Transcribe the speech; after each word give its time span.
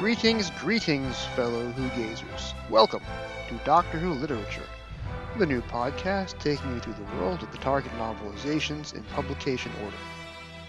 Greetings, 0.00 0.50
greetings, 0.58 1.26
fellow 1.36 1.72
Who 1.72 1.86
Gazers. 1.90 2.54
Welcome 2.70 3.02
to 3.48 3.54
Doctor 3.66 3.98
Who 3.98 4.14
Literature, 4.14 4.64
the 5.36 5.44
new 5.44 5.60
podcast 5.60 6.38
taking 6.38 6.72
you 6.72 6.80
through 6.80 6.94
the 6.94 7.16
world 7.16 7.42
of 7.42 7.52
the 7.52 7.58
Target 7.58 7.92
novelizations 7.98 8.94
in 8.94 9.02
publication 9.12 9.70
order. 9.84 9.96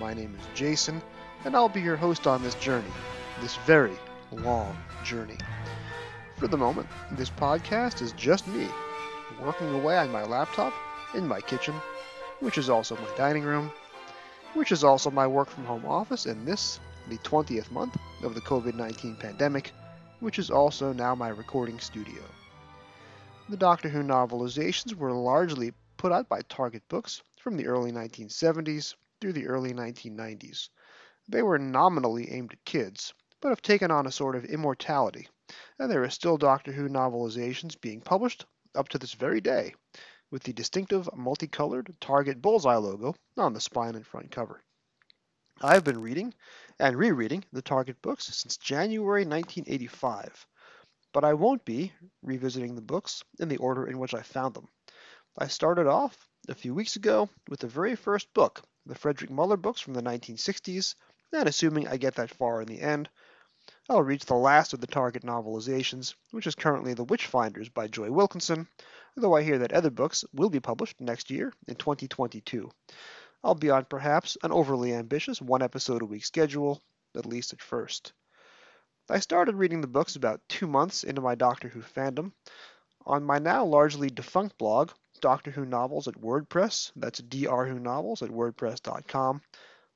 My 0.02 0.14
name 0.14 0.36
is 0.38 0.46
Jason, 0.54 1.02
and 1.46 1.56
I'll 1.56 1.70
be 1.70 1.80
your 1.80 1.96
host 1.96 2.28
on 2.28 2.44
this 2.44 2.56
journey, 2.56 2.92
this 3.40 3.56
very 3.66 3.98
long 4.34 4.76
journey. 5.06 5.38
For 6.36 6.50
the 6.50 6.58
moment, 6.58 6.90
this 7.14 7.30
podcast 7.30 8.02
is 8.02 8.12
just 8.12 8.46
me, 8.50 8.68
working 9.42 9.74
away 9.74 9.98
on 9.98 10.12
my 10.12 10.26
laptop 10.26 10.74
in 11.16 11.26
my 11.26 11.40
kitchen, 11.40 11.76
which 12.42 12.58
is 12.58 12.70
also 12.70 12.98
my 12.98 13.16
dining 13.16 13.44
room, 13.44 13.72
which 14.56 14.74
is 14.74 14.84
also 14.84 15.10
my 15.10 15.26
work 15.26 15.50
from 15.50 15.64
home 15.64 15.86
office, 15.86 16.26
and 16.26 16.46
this, 16.46 16.82
the 17.08 17.18
20th 17.20 17.72
month 17.72 17.98
of 18.24 18.36
the 18.36 18.42
COVID 18.42 18.76
19 18.76 19.16
pandemic, 19.16 19.72
which 20.20 20.40
is 20.40 20.52
also 20.52 20.94
now 20.94 21.16
my 21.16 21.30
recording 21.30 21.80
studio. 21.80 22.22
The 23.50 23.58
Doctor 23.58 23.90
Who 23.90 24.04
novelizations 24.04 24.94
were 24.94 25.12
largely 25.12 25.74
put 25.98 26.12
out 26.12 26.30
by 26.30 26.42
Target 26.44 26.88
Books 26.88 27.22
from 27.38 27.58
the 27.58 27.68
early 27.68 27.92
1970s 27.92 28.96
through 29.20 29.34
the 29.34 29.48
early 29.48 29.74
1990s. 29.74 30.70
They 31.28 31.42
were 31.42 31.60
nominally 31.60 32.32
aimed 32.32 32.54
at 32.54 32.66
kids, 32.66 33.14
but 33.40 33.50
have 33.50 33.62
taken 33.62 33.92
on 33.92 34.08
a 34.08 34.12
sort 34.12 34.36
of 34.36 34.46
immortality, 34.46 35.28
and 35.78 35.92
there 35.92 36.04
are 36.04 36.10
still 36.10 36.38
Doctor 36.38 36.72
Who 36.72 36.88
novelizations 36.88 37.80
being 37.80 38.02
published 38.02 38.46
up 38.74 38.90
to 38.90 38.98
this 38.98 39.14
very 39.14 39.42
day, 39.42 39.74
with 40.30 40.44
the 40.44 40.54
distinctive 40.54 41.10
multicolored 41.16 41.96
Target 42.00 42.42
bullseye 42.42 42.76
logo 42.76 43.16
on 43.38 43.54
the 43.54 43.60
spine 43.60 43.96
and 43.96 44.06
front 44.08 44.32
cover. 44.32 44.64
I've 45.64 45.84
been 45.84 46.02
reading 46.02 46.34
and 46.80 46.98
rereading 46.98 47.44
the 47.54 47.62
Target 47.62 48.02
books 48.02 48.26
since 48.26 48.58
January 48.58 49.22
1985, 49.26 50.48
but 51.14 51.24
I 51.24 51.36
won't 51.36 51.64
be 51.66 51.94
revisiting 52.24 52.74
the 52.74 52.82
books 52.82 53.24
in 53.40 53.48
the 53.48 53.58
order 53.58 53.86
in 53.86 54.00
which 54.00 54.16
I 54.16 54.24
found 54.24 54.56
them. 54.56 54.70
I 55.38 55.48
started 55.48 55.86
off 55.86 56.28
a 56.50 56.56
few 56.56 56.74
weeks 56.74 56.96
ago 56.96 57.30
with 57.48 57.60
the 57.60 57.68
very 57.68 57.96
first 57.96 58.34
book, 58.34 58.64
the 58.88 58.96
Frederick 58.96 59.30
Muller 59.30 59.56
books 59.56 59.80
from 59.80 59.94
the 59.94 60.02
1960s, 60.02 60.96
and 61.32 61.48
assuming 61.48 61.88
I 61.88 61.98
get 61.98 62.16
that 62.16 62.36
far 62.36 62.62
in 62.62 62.68
the 62.68 62.82
end, 62.82 63.08
I'll 63.88 64.02
reach 64.02 64.26
the 64.26 64.34
last 64.34 64.74
of 64.74 64.82
the 64.82 64.88
Target 64.88 65.22
novelizations, 65.22 66.16
which 66.32 66.48
is 66.48 66.56
currently 66.56 66.96
The 66.96 67.06
Witchfinders 67.06 67.72
by 67.72 67.88
Joy 67.88 68.10
Wilkinson, 68.10 68.68
though 69.16 69.36
I 69.36 69.44
hear 69.44 69.60
that 69.60 69.74
other 69.74 69.92
books 69.92 70.26
will 70.34 70.50
be 70.50 70.60
published 70.60 71.00
next 71.00 71.30
year 71.30 71.54
in 71.68 71.76
2022. 71.76 72.72
I'll 73.44 73.56
be 73.56 73.70
on 73.70 73.86
perhaps 73.86 74.38
an 74.44 74.52
overly 74.52 74.94
ambitious 74.94 75.42
one 75.42 75.62
episode 75.62 76.02
a 76.02 76.06
week 76.06 76.26
schedule, 76.26 76.82
at 77.16 77.26
least 77.26 77.54
at 77.54 77.62
first. 77.62 78.14
I 79.10 79.20
started 79.20 79.56
reading 79.56 79.82
the 79.82 79.88
books 79.88 80.16
about 80.16 80.48
two 80.48 80.68
months 80.68 81.04
into 81.04 81.22
my 81.22 81.36
Doctor 81.36 81.68
Who 81.68 81.82
fandom. 81.82 82.34
On 83.06 83.24
my 83.24 83.40
now 83.40 83.66
largely 83.66 84.10
defunct 84.10 84.58
blog, 84.58 84.92
Doctor 85.22 85.52
Who 85.52 85.66
Novels 85.66 86.08
at 86.08 86.22
WordPress, 86.22 86.92
that's 86.96 87.20
drwhonovels 87.20 88.22
at 88.22 88.30
wordpress.com, 88.30 89.42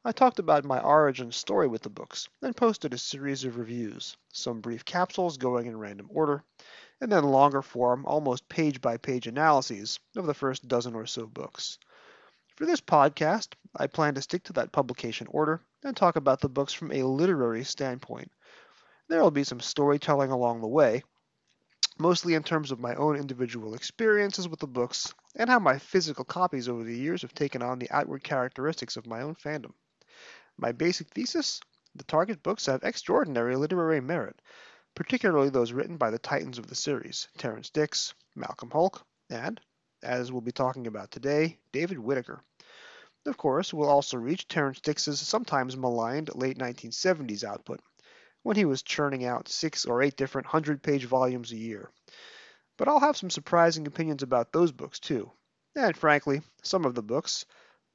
I 0.04 0.12
talked 0.12 0.38
about 0.38 0.66
my 0.66 0.80
origin 0.80 1.32
story 1.32 1.68
with 1.68 1.82
the 1.82 1.90
books 1.90 2.30
and 2.42 2.56
posted 2.56 2.94
a 2.94 2.98
series 3.00 3.44
of 3.44 3.58
reviews, 3.58 4.18
some 4.34 4.62
brief 4.62 4.86
capsules 4.86 5.38
going 5.38 5.66
in 5.66 5.80
random 5.80 6.10
order, 6.12 6.44
and 7.02 7.12
then 7.12 7.24
longer 7.24 7.62
form, 7.62 8.06
almost 8.06 8.48
page 8.48 8.82
by 8.82 8.98
page 8.98 9.26
analyses 9.26 10.00
of 10.16 10.28
the 10.28 10.34
first 10.34 10.68
dozen 10.68 10.94
or 10.94 11.06
so 11.06 11.26
books. 11.26 11.80
For 12.56 12.66
this 12.66 12.80
podcast, 12.80 13.50
I 13.76 13.88
plan 13.88 14.16
to 14.16 14.22
stick 14.22 14.44
to 14.44 14.54
that 14.54 14.72
publication 14.72 15.28
order 15.30 15.62
and 15.84 15.96
talk 15.96 16.16
about 16.16 16.40
the 16.40 16.48
books 16.48 16.72
from 16.72 16.92
a 16.94 17.04
literary 17.04 17.66
standpoint. 17.66 18.32
There 19.10 19.22
will 19.22 19.30
be 19.30 19.44
some 19.44 19.60
storytelling 19.60 20.32
along 20.32 20.62
the 20.62 20.68
way, 20.68 21.04
mostly 21.98 22.34
in 22.34 22.44
terms 22.44 22.72
of 22.72 22.80
my 22.80 22.96
own 22.96 23.18
individual 23.18 23.76
experiences 23.76 24.48
with 24.48 24.62
the 24.62 24.68
books 24.68 25.14
and 25.36 25.50
how 25.50 25.60
my 25.60 25.78
physical 25.80 26.24
copies 26.24 26.70
over 26.70 26.86
the 26.86 26.98
years 26.98 27.24
have 27.24 27.34
taken 27.34 27.62
on 27.62 27.78
the 27.78 27.92
outward 27.92 28.24
characteristics 28.24 28.96
of 28.96 29.06
my 29.06 29.22
own 29.22 29.36
fandom. 29.36 29.74
My 30.56 30.72
basic 30.72 31.10
thesis 31.10 31.60
the 31.94 32.06
Target 32.06 32.42
books 32.42 32.68
have 32.68 32.84
extraordinary 32.84 33.58
literary 33.58 34.00
merit, 34.00 34.42
particularly 34.96 35.50
those 35.50 35.74
written 35.74 35.98
by 35.98 36.10
the 36.10 36.20
titans 36.20 36.58
of 36.58 36.68
the 36.68 36.76
series 36.76 37.28
Terrance 37.38 37.70
Dicks, 37.70 38.14
Malcolm 38.34 38.70
Hulke, 38.70 39.02
and, 39.30 39.60
as 40.06 40.32
we'll 40.32 40.42
be 40.42 40.52
talking 40.52 40.86
about 40.86 41.10
today, 41.10 41.58
David 41.72 41.98
Whitaker. 41.98 42.42
Of 43.26 43.38
course, 43.38 43.74
we'll 43.74 43.90
also 43.90 44.18
reach 44.18 44.48
Terrance 44.48 44.80
Dicks's 44.80 45.20
sometimes 45.20 45.76
maligned 45.76 46.30
late 46.36 46.60
1970s 46.60 47.44
output, 47.44 47.82
when 48.44 48.56
he 48.56 48.66
was 48.66 48.84
churning 48.84 49.26
out 49.26 49.50
six 49.50 49.84
or 49.86 50.04
eight 50.04 50.16
different 50.16 50.46
100 50.46 50.84
page 50.84 51.06
volumes 51.06 51.52
a 51.52 51.58
year. 51.58 51.90
But 52.78 52.88
I'll 52.88 53.00
have 53.00 53.18
some 53.18 53.32
surprising 53.32 53.88
opinions 53.88 54.22
about 54.22 54.52
those 54.52 54.72
books 54.72 55.00
too. 55.00 55.32
And 55.76 55.98
frankly, 55.98 56.44
some 56.62 56.86
of 56.86 56.94
the 56.94 57.02
books, 57.02 57.46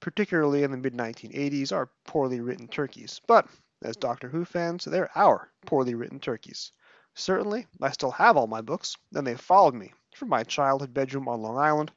particularly 0.00 0.65
in 0.65 0.72
the 0.72 0.76
mid 0.76 0.94
1980s, 0.94 1.70
are 1.70 1.93
poorly 2.04 2.41
written 2.41 2.66
turkeys. 2.66 3.20
But 3.28 3.47
as 3.82 3.97
Doctor 3.97 4.28
Who 4.28 4.44
fans, 4.44 4.84
they're 4.84 5.16
our 5.16 5.53
poorly 5.65 5.94
written 5.94 6.19
turkeys. 6.19 6.72
Certainly, 7.15 7.69
I 7.81 7.93
still 7.93 8.10
have 8.10 8.37
all 8.37 8.49
my 8.49 8.62
books, 8.62 8.97
and 9.15 9.25
they've 9.25 9.41
followed 9.41 9.75
me 9.75 9.93
from 10.15 10.28
my 10.28 10.44
childhood 10.44 10.93
bedroom 10.93 11.28
on 11.28 11.43
Long 11.43 11.59
Island 11.59 11.93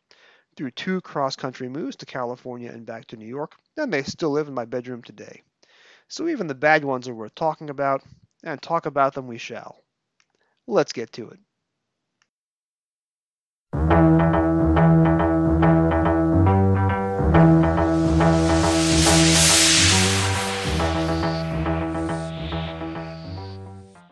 through 0.55 0.71
two 0.71 1.01
cross 1.01 1.35
country 1.35 1.67
moves 1.67 1.95
to 1.97 2.05
California 2.05 2.71
and 2.71 2.85
back 2.85 3.07
to 3.07 3.17
New 3.17 3.27
York, 3.27 3.55
and 3.77 3.91
they 3.91 4.03
still 4.03 4.29
live 4.29 4.47
in 4.47 4.53
my 4.53 4.65
bedroom 4.65 5.01
today. 5.01 5.41
So 6.07 6.27
even 6.27 6.47
the 6.47 6.55
bad 6.55 6.83
ones 6.85 7.07
are 7.07 7.15
worth 7.15 7.35
talking 7.35 7.69
about, 7.69 8.03
and 8.43 8.61
talk 8.61 8.85
about 8.85 9.13
them 9.13 9.27
we 9.27 9.37
shall. 9.37 9.77
Let's 10.67 10.93
get 10.93 11.11
to 11.13 11.29
it. 11.29 11.39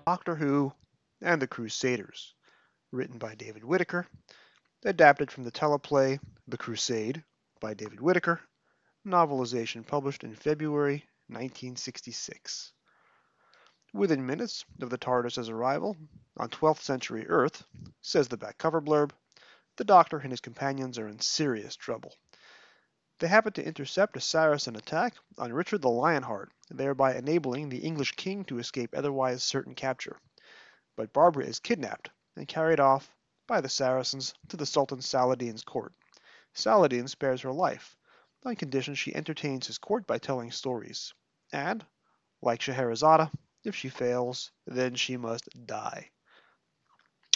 Doctor 0.06 0.36
Who 0.36 0.74
and 1.22 1.42
the 1.42 1.48
Crusaders, 1.48 2.34
written 2.92 3.18
by 3.18 3.34
David 3.36 3.64
Whitaker, 3.64 4.06
adapted 4.84 5.32
from 5.32 5.46
the 5.46 5.52
teleplay 5.52 6.20
The 6.48 6.58
Crusade 6.58 7.24
by 7.62 7.74
David 7.74 8.02
Whitaker, 8.02 8.42
novelization 9.06 9.88
published 9.88 10.26
in 10.26 10.36
February 10.36 11.06
1966. 11.28 12.74
Within 13.94 14.26
minutes 14.26 14.66
of 14.82 14.90
the 14.90 14.98
TARDIS's 14.98 15.48
arrival 15.48 15.96
on 16.36 16.50
12th 16.50 16.82
century 16.82 17.26
Earth, 17.30 17.64
says 18.02 18.28
the 18.28 18.36
back 18.36 18.58
cover 18.58 18.82
blurb, 18.82 19.12
the 19.78 19.86
Doctor 19.86 20.18
and 20.18 20.32
his 20.32 20.42
companions 20.42 21.00
are 21.00 21.08
in 21.08 21.20
serious 21.22 21.78
trouble. 21.78 22.14
They 23.20 23.28
happen 23.28 23.54
to 23.54 23.66
intercept 23.66 24.18
a 24.18 24.22
Saracen 24.22 24.76
attack 24.76 25.16
on 25.38 25.54
Richard 25.54 25.82
the 25.82 25.90
Lionheart, 25.90 26.52
thereby 26.70 27.16
enabling 27.16 27.70
the 27.70 27.86
English 27.86 28.12
king 28.14 28.44
to 28.46 28.60
escape 28.60 28.94
otherwise 28.94 29.44
certain 29.44 29.76
capture. 29.76 30.18
But 30.98 31.14
Barbara 31.14 31.46
is 31.46 31.60
kidnapped 31.60 32.10
and 32.36 32.48
carried 32.48 32.80
off 32.80 33.14
by 33.48 33.62
the 33.62 33.70
Saracens 33.70 34.34
to 34.50 34.58
the 34.58 34.66
Sultan 34.66 35.02
Saladin's 35.02 35.64
court. 35.64 35.94
Saladin 36.54 37.08
spares 37.08 37.42
her 37.42 37.52
life, 37.52 37.98
on 38.46 38.56
condition 38.56 38.96
she 38.96 39.16
entertains 39.16 39.68
his 39.68 39.78
court 39.78 40.08
by 40.08 40.18
telling 40.18 40.52
stories. 40.52 41.14
And, 41.52 41.86
like 42.42 42.62
Scheherazade, 42.62 43.30
if 43.64 43.76
she 43.76 43.90
fails, 43.90 44.52
then 44.66 44.96
she 44.96 45.18
must 45.18 45.50
die. 45.66 46.10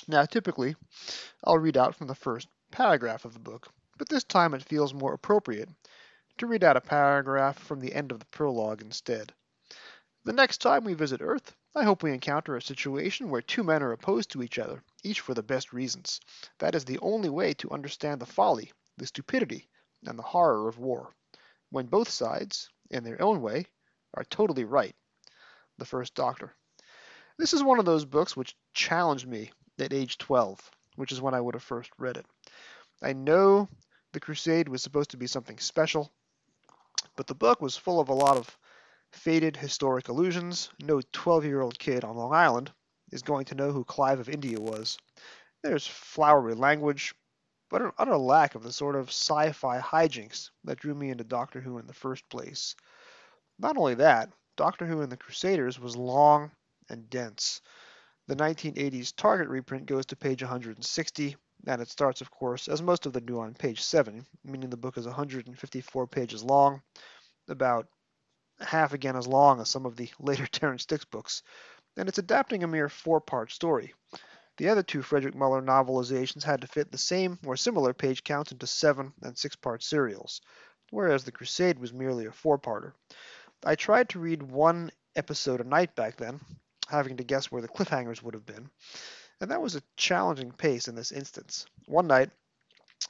Now, 0.07 0.25
typically, 0.25 0.75
I'll 1.43 1.57
read 1.57 1.77
out 1.77 1.95
from 1.95 2.07
the 2.07 2.15
first 2.15 2.47
paragraph 2.71 3.25
of 3.25 3.33
the 3.33 3.39
book, 3.39 3.67
but 3.97 4.09
this 4.09 4.23
time 4.23 4.53
it 4.53 4.63
feels 4.63 4.93
more 4.93 5.13
appropriate 5.13 5.69
to 6.37 6.47
read 6.47 6.63
out 6.63 6.77
a 6.77 6.81
paragraph 6.81 7.57
from 7.57 7.79
the 7.79 7.93
end 7.93 8.11
of 8.11 8.19
the 8.19 8.25
prologue 8.27 8.81
instead. 8.81 9.33
The 10.25 10.33
next 10.33 10.57
time 10.57 10.83
we 10.83 10.93
visit 10.93 11.21
Earth, 11.21 11.55
I 11.77 11.83
hope 11.83 12.03
we 12.03 12.13
encounter 12.13 12.55
a 12.55 12.61
situation 12.61 13.29
where 13.29 13.41
two 13.41 13.61
men 13.61 13.83
are 13.83 13.91
opposed 13.91 14.31
to 14.31 14.41
each 14.41 14.57
other, 14.57 14.81
each 15.03 15.19
for 15.19 15.33
the 15.33 15.43
best 15.43 15.73
reasons. 15.73 16.21
That 16.59 16.73
is 16.73 16.85
the 16.85 16.99
only 16.99 17.27
way 17.27 17.53
to 17.55 17.69
understand 17.69 18.21
the 18.21 18.25
folly, 18.25 18.71
the 18.95 19.05
stupidity, 19.05 19.67
and 20.05 20.17
the 20.17 20.23
horror 20.23 20.69
of 20.69 20.79
war, 20.79 21.13
when 21.71 21.87
both 21.87 22.07
sides, 22.07 22.69
in 22.89 23.03
their 23.03 23.21
own 23.21 23.41
way, 23.41 23.65
are 24.13 24.23
totally 24.23 24.63
right. 24.63 24.95
The 25.77 25.83
First 25.83 26.15
Doctor. 26.15 26.53
This 27.37 27.51
is 27.51 27.61
one 27.61 27.79
of 27.79 27.85
those 27.85 28.05
books 28.05 28.37
which 28.37 28.55
challenged 28.73 29.27
me 29.27 29.51
at 29.77 29.91
age 29.91 30.17
12, 30.17 30.71
which 30.95 31.11
is 31.11 31.19
when 31.19 31.33
I 31.33 31.41
would 31.41 31.55
have 31.55 31.63
first 31.63 31.91
read 31.97 32.15
it. 32.15 32.25
I 33.01 33.11
know 33.11 33.67
the 34.13 34.21
Crusade 34.21 34.69
was 34.69 34.81
supposed 34.81 35.11
to 35.11 35.17
be 35.17 35.27
something 35.27 35.57
special, 35.57 36.09
but 37.17 37.27
the 37.27 37.35
book 37.35 37.61
was 37.61 37.75
full 37.75 37.99
of 37.99 38.07
a 38.07 38.13
lot 38.13 38.37
of 38.37 38.57
faded 39.15 39.57
historic 39.57 40.09
illusions. 40.09 40.69
No 40.81 41.01
12 41.11 41.45
year 41.45 41.61
old 41.61 41.79
kid 41.79 42.03
on 42.03 42.15
Long 42.15 42.33
Island 42.33 42.71
is 43.11 43.21
going 43.21 43.45
to 43.45 43.55
know 43.55 43.71
who 43.71 43.83
Clive 43.83 44.19
of 44.19 44.29
India 44.29 44.59
was. 44.59 44.97
There's 45.63 45.87
flowery 45.87 46.53
language, 46.53 47.15
but 47.69 47.81
an 47.81 47.91
utter 47.97 48.17
lack 48.17 48.55
of 48.55 48.63
the 48.63 48.73
sort 48.73 48.95
of 48.95 49.09
sci 49.09 49.51
fi 49.53 49.79
hijinks 49.79 50.51
that 50.65 50.79
drew 50.79 50.93
me 50.93 51.09
into 51.09 51.23
Doctor 51.23 51.61
Who 51.61 51.77
in 51.77 51.87
the 51.87 51.93
first 51.93 52.27
place. 52.29 52.75
Not 53.57 53.77
only 53.77 53.95
that, 53.95 54.31
Doctor 54.57 54.85
Who 54.85 55.01
and 55.01 55.11
the 55.11 55.17
Crusaders 55.17 55.79
was 55.79 55.95
long 55.95 56.51
and 56.89 57.09
dense. 57.09 57.61
The 58.27 58.35
1980s 58.35 59.15
Target 59.15 59.47
reprint 59.47 59.85
goes 59.85 60.05
to 60.07 60.15
page 60.15 60.41
160, 60.41 61.35
and 61.67 61.81
it 61.81 61.89
starts, 61.89 62.21
of 62.21 62.31
course, 62.31 62.67
as 62.67 62.81
most 62.81 63.05
of 63.05 63.13
them 63.13 63.25
do 63.25 63.39
on 63.39 63.53
page 63.53 63.81
7, 63.81 64.25
meaning 64.43 64.69
the 64.69 64.77
book 64.77 64.97
is 64.97 65.05
154 65.05 66.07
pages 66.07 66.43
long, 66.43 66.81
about 67.47 67.87
half 68.59 68.93
again 68.93 69.15
as 69.15 69.27
long 69.27 69.59
as 69.59 69.69
some 69.69 69.85
of 69.85 69.95
the 69.95 70.09
later 70.19 70.45
Terrance 70.47 70.85
Dicks 70.85 71.05
books, 71.05 71.43
and 71.97 72.09
it's 72.09 72.17
adapting 72.17 72.63
a 72.63 72.67
mere 72.67 72.89
four-part 72.89 73.51
story. 73.51 73.93
The 74.57 74.69
other 74.69 74.83
two 74.83 75.01
Frederick 75.01 75.35
Muller 75.35 75.61
novelizations 75.61 76.43
had 76.43 76.61
to 76.61 76.67
fit 76.67 76.91
the 76.91 76.97
same 76.97 77.39
or 77.45 77.57
similar 77.57 77.93
page 77.93 78.23
counts 78.23 78.51
into 78.51 78.67
seven 78.67 79.13
and 79.21 79.37
six-part 79.37 79.83
serials, 79.83 80.41
whereas 80.91 81.23
The 81.23 81.31
Crusade 81.31 81.79
was 81.79 81.91
merely 81.91 82.25
a 82.25 82.31
four-parter. 82.31 82.93
I 83.65 83.75
tried 83.75 84.09
to 84.09 84.19
read 84.19 84.43
one 84.43 84.91
episode 85.15 85.59
a 85.59 85.65
night 85.65 85.95
back 85.95 86.17
then, 86.17 86.39
having 86.87 87.17
to 87.17 87.23
guess 87.23 87.51
where 87.51 87.61
the 87.61 87.67
cliffhangers 87.67 88.21
would 88.21 88.33
have 88.33 88.45
been, 88.45 88.69
and 89.41 89.51
that 89.51 89.61
was 89.61 89.75
a 89.75 89.83
challenging 89.97 90.51
pace 90.51 90.87
in 90.87 90.95
this 90.95 91.11
instance. 91.11 91.65
One 91.85 92.07
night, 92.07 92.29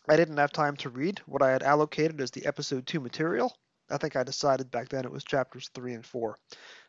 I 0.09 0.15
didn't 0.15 0.38
have 0.38 0.51
time 0.51 0.75
to 0.77 0.89
read 0.89 1.19
what 1.25 1.41
I 1.41 1.51
had 1.51 1.62
allocated 1.62 2.21
as 2.21 2.31
the 2.31 2.45
episode 2.45 2.88
2 2.88 3.00
material. 3.00 3.56
I 3.89 3.97
think 3.97 4.15
I 4.15 4.23
decided 4.23 4.71
back 4.71 4.89
then 4.89 5.05
it 5.05 5.11
was 5.11 5.23
chapters 5.23 5.69
3 5.73 5.93
and 5.93 6.05
4. 6.05 6.39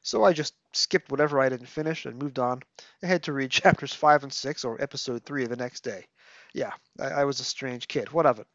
So 0.03 0.25
I 0.25 0.33
just 0.33 0.55
skipped 0.73 1.11
whatever 1.11 1.41
I 1.41 1.49
didn't 1.49 1.67
finish 1.67 2.07
and 2.07 2.21
moved 2.21 2.39
on 2.39 2.63
ahead 3.03 3.23
to 3.25 3.33
read 3.33 3.51
chapters 3.53 3.93
5 3.93 4.25
and 4.25 4.33
6 4.33 4.65
or 4.65 4.81
episode 4.81 5.25
3 5.25 5.47
the 5.47 5.57
next 5.57 5.81
day. 5.81 6.07
Yeah, 6.55 6.73
I, 6.99 7.07
I 7.07 7.25
was 7.25 7.41
a 7.41 7.45
strange 7.45 7.89
kid. 7.89 8.13
What 8.13 8.27
of 8.27 8.39
it? 8.39 8.47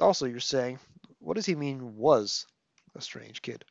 Also, 0.00 0.26
you're 0.26 0.40
saying, 0.40 0.78
what 1.18 1.34
does 1.34 1.46
he 1.46 1.54
mean 1.54 1.96
was 1.96 2.46
a 2.94 3.00
strange 3.00 3.42
kid? 3.42 3.64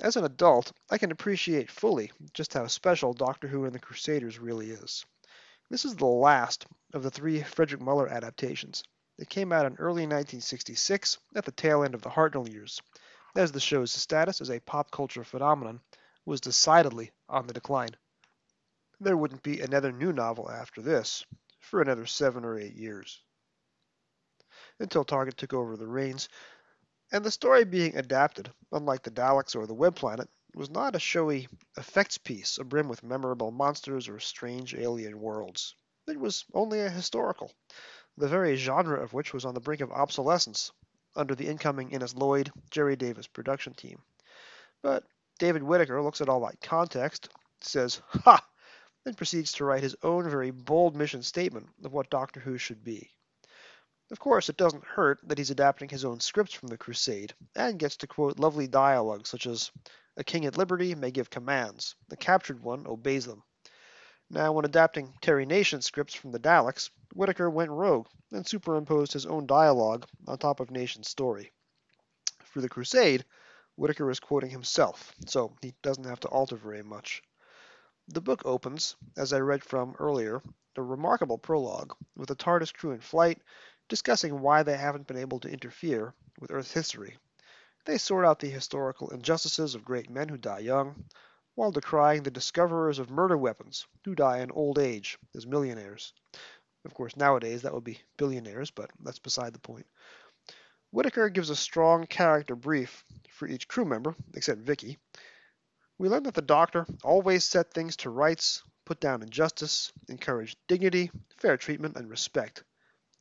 As 0.00 0.16
an 0.16 0.24
adult, 0.24 0.72
I 0.90 0.98
can 0.98 1.12
appreciate 1.12 1.70
fully 1.70 2.10
just 2.34 2.54
how 2.54 2.66
special 2.66 3.12
Doctor 3.12 3.46
Who 3.46 3.64
and 3.64 3.74
the 3.74 3.78
Crusaders 3.78 4.38
really 4.38 4.70
is. 4.70 5.04
This 5.70 5.84
is 5.84 5.94
the 5.94 6.06
last 6.06 6.66
of 6.92 7.02
the 7.02 7.10
three 7.10 7.42
Frederick 7.42 7.80
Muller 7.80 8.08
adaptations. 8.08 8.82
It 9.18 9.28
came 9.28 9.52
out 9.52 9.66
in 9.66 9.74
early 9.76 10.02
1966, 10.02 11.18
at 11.34 11.44
the 11.44 11.52
tail 11.52 11.84
end 11.84 11.94
of 11.94 12.02
the 12.02 12.10
Hartnell 12.10 12.48
years, 12.48 12.80
as 13.36 13.52
the 13.52 13.60
show's 13.60 13.92
status 13.92 14.40
as 14.40 14.50
a 14.50 14.60
pop 14.60 14.90
culture 14.90 15.24
phenomenon 15.24 15.80
was 16.24 16.40
decidedly 16.40 17.12
on 17.28 17.46
the 17.46 17.52
decline. 17.52 17.96
There 19.00 19.16
wouldn't 19.16 19.42
be 19.42 19.60
another 19.60 19.92
new 19.92 20.12
novel 20.12 20.50
after 20.50 20.80
this 20.80 21.24
for 21.58 21.82
another 21.82 22.06
seven 22.06 22.44
or 22.44 22.58
eight 22.58 22.74
years. 22.74 23.22
Until 24.78 25.04
Target 25.04 25.36
took 25.36 25.52
over 25.52 25.76
the 25.76 25.86
reins, 25.86 26.28
and 27.10 27.24
the 27.24 27.30
story 27.30 27.64
being 27.64 27.96
adapted, 27.96 28.52
unlike 28.72 29.02
the 29.02 29.10
Daleks 29.10 29.54
or 29.54 29.66
the 29.66 29.74
Web 29.74 29.94
Planet, 29.94 30.30
was 30.54 30.70
not 30.70 30.96
a 30.96 30.98
showy 30.98 31.48
effects 31.76 32.18
piece 32.18 32.58
abrim 32.58 32.88
with 32.88 33.02
memorable 33.02 33.50
monsters 33.50 34.08
or 34.08 34.18
strange 34.18 34.74
alien 34.74 35.20
worlds. 35.20 35.74
It 36.06 36.18
was 36.18 36.44
only 36.54 36.80
a 36.80 36.90
historical, 36.90 37.52
the 38.16 38.28
very 38.28 38.56
genre 38.56 39.02
of 39.02 39.12
which 39.12 39.32
was 39.32 39.44
on 39.44 39.54
the 39.54 39.60
brink 39.60 39.80
of 39.80 39.90
obsolescence 39.90 40.70
under 41.16 41.34
the 41.34 41.48
incoming 41.48 41.90
Innes 41.90 42.14
Lloyd, 42.14 42.50
Gerry 42.70 42.96
Davis 42.96 43.26
production 43.26 43.74
team. 43.74 44.00
But 44.82 45.04
David 45.38 45.62
Whitaker 45.62 46.02
looks 46.02 46.20
at 46.20 46.28
all 46.28 46.40
that 46.40 46.60
context, 46.60 47.28
says, 47.60 48.00
Ha! 48.24 48.44
and 49.04 49.16
proceeds 49.16 49.52
to 49.52 49.64
write 49.64 49.82
his 49.82 49.96
own 50.02 50.28
very 50.28 50.50
bold 50.50 50.94
mission 50.94 51.22
statement 51.22 51.68
of 51.84 51.92
what 51.92 52.10
Doctor 52.10 52.40
Who 52.40 52.58
should 52.58 52.84
be. 52.84 53.10
Of 54.10 54.18
course, 54.20 54.48
it 54.48 54.56
doesn't 54.56 54.84
hurt 54.84 55.20
that 55.24 55.38
he's 55.38 55.50
adapting 55.50 55.88
his 55.88 56.04
own 56.04 56.20
scripts 56.20 56.54
from 56.54 56.68
The 56.68 56.76
Crusade, 56.76 57.34
and 57.56 57.78
gets 57.78 57.96
to 57.96 58.06
quote 58.06 58.38
lovely 58.38 58.68
dialogue 58.68 59.26
such 59.26 59.46
as, 59.46 59.70
A 60.16 60.24
king 60.24 60.44
at 60.44 60.58
liberty 60.58 60.94
may 60.94 61.10
give 61.10 61.30
commands, 61.30 61.96
the 62.08 62.16
captured 62.16 62.62
one 62.62 62.86
obeys 62.86 63.24
them. 63.24 63.42
Now, 64.34 64.50
when 64.52 64.64
adapting 64.64 65.12
Terry 65.20 65.44
Nation's 65.44 65.84
scripts 65.84 66.14
from 66.14 66.32
the 66.32 66.38
Daleks, 66.38 66.88
Whitaker 67.12 67.50
went 67.50 67.70
rogue 67.70 68.06
and 68.30 68.46
superimposed 68.46 69.12
his 69.12 69.26
own 69.26 69.46
dialogue 69.46 70.06
on 70.26 70.38
top 70.38 70.58
of 70.58 70.70
Nation's 70.70 71.10
story. 71.10 71.52
For 72.42 72.62
The 72.62 72.68
Crusade, 72.70 73.26
Whitaker 73.76 74.10
is 74.10 74.20
quoting 74.20 74.48
himself, 74.48 75.14
so 75.26 75.54
he 75.60 75.74
doesn't 75.82 76.04
have 76.06 76.20
to 76.20 76.28
alter 76.28 76.56
very 76.56 76.82
much. 76.82 77.22
The 78.08 78.22
book 78.22 78.40
opens, 78.46 78.96
as 79.18 79.34
I 79.34 79.40
read 79.40 79.62
from 79.62 79.96
earlier, 79.98 80.40
a 80.76 80.82
remarkable 80.82 81.36
prologue, 81.36 81.94
with 82.16 82.30
the 82.30 82.34
TARDIS 82.34 82.72
crew 82.72 82.92
in 82.92 83.00
flight, 83.00 83.42
discussing 83.90 84.40
why 84.40 84.62
they 84.62 84.78
haven't 84.78 85.06
been 85.06 85.18
able 85.18 85.40
to 85.40 85.50
interfere 85.50 86.14
with 86.40 86.50
Earth's 86.50 86.72
history. 86.72 87.18
They 87.84 87.98
sort 87.98 88.24
out 88.24 88.38
the 88.38 88.48
historical 88.48 89.10
injustices 89.10 89.74
of 89.74 89.84
great 89.84 90.08
men 90.08 90.30
who 90.30 90.38
die 90.38 90.60
young, 90.60 91.04
while 91.54 91.70
decrying 91.70 92.22
the 92.22 92.30
discoverers 92.30 92.98
of 92.98 93.10
murder 93.10 93.36
weapons 93.36 93.86
who 94.04 94.14
die 94.14 94.38
in 94.38 94.50
old 94.50 94.78
age 94.78 95.18
as 95.34 95.46
millionaires. 95.46 96.12
Of 96.84 96.94
course, 96.94 97.16
nowadays 97.16 97.62
that 97.62 97.74
would 97.74 97.84
be 97.84 98.00
billionaires, 98.16 98.70
but 98.70 98.90
that's 99.00 99.18
beside 99.18 99.52
the 99.52 99.58
point. 99.58 99.86
Whitaker 100.90 101.28
gives 101.28 101.50
a 101.50 101.56
strong 101.56 102.06
character 102.06 102.56
brief 102.56 103.04
for 103.30 103.46
each 103.46 103.68
crew 103.68 103.84
member, 103.84 104.14
except 104.34 104.60
Vicky. 104.60 104.98
We 105.98 106.08
learn 106.08 106.24
that 106.24 106.34
the 106.34 106.42
Doctor 106.42 106.86
always 107.04 107.44
set 107.44 107.72
things 107.72 107.96
to 107.98 108.10
rights, 108.10 108.62
put 108.84 108.98
down 108.98 109.22
injustice, 109.22 109.92
encouraged 110.08 110.58
dignity, 110.68 111.10
fair 111.38 111.56
treatment, 111.56 111.96
and 111.96 112.10
respect. 112.10 112.64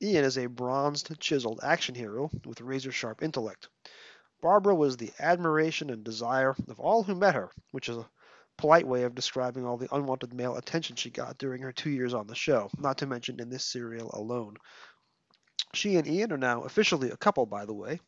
Ian 0.01 0.25
is 0.25 0.37
a 0.37 0.47
bronzed, 0.47 1.19
chiseled 1.19 1.59
action 1.61 1.95
hero 1.95 2.29
with 2.45 2.61
razor-sharp 2.61 3.21
intellect. 3.21 3.69
Barbara 4.41 4.73
was 4.73 4.97
the 4.97 5.11
admiration 5.19 5.91
and 5.91 6.03
desire 6.03 6.55
of 6.67 6.79
all 6.79 7.03
who 7.03 7.13
met 7.13 7.35
her, 7.35 7.51
which 7.71 7.87
is 7.87 7.97
a 7.97 8.09
polite 8.57 8.87
way 8.87 9.03
of 9.03 9.15
describing 9.15 9.65
all 9.65 9.77
the 9.77 9.93
unwanted 9.93 10.33
male 10.33 10.55
attention 10.55 10.95
she 10.95 11.09
got 11.09 11.37
during 11.37 11.61
her 11.61 11.71
two 11.71 11.89
years 11.89 12.13
on 12.13 12.27
the 12.27 12.35
show, 12.35 12.69
not 12.77 12.97
to 12.99 13.07
mention 13.07 13.39
in 13.39 13.49
this 13.49 13.65
serial 13.65 14.11
alone. 14.13 14.55
She 15.73 15.95
and 15.95 16.07
Ian 16.07 16.31
are 16.33 16.37
now 16.37 16.63
officially 16.63 17.11
a 17.11 17.17
couple, 17.17 17.45
by 17.45 17.65
the 17.65 17.73
way, 17.73 17.99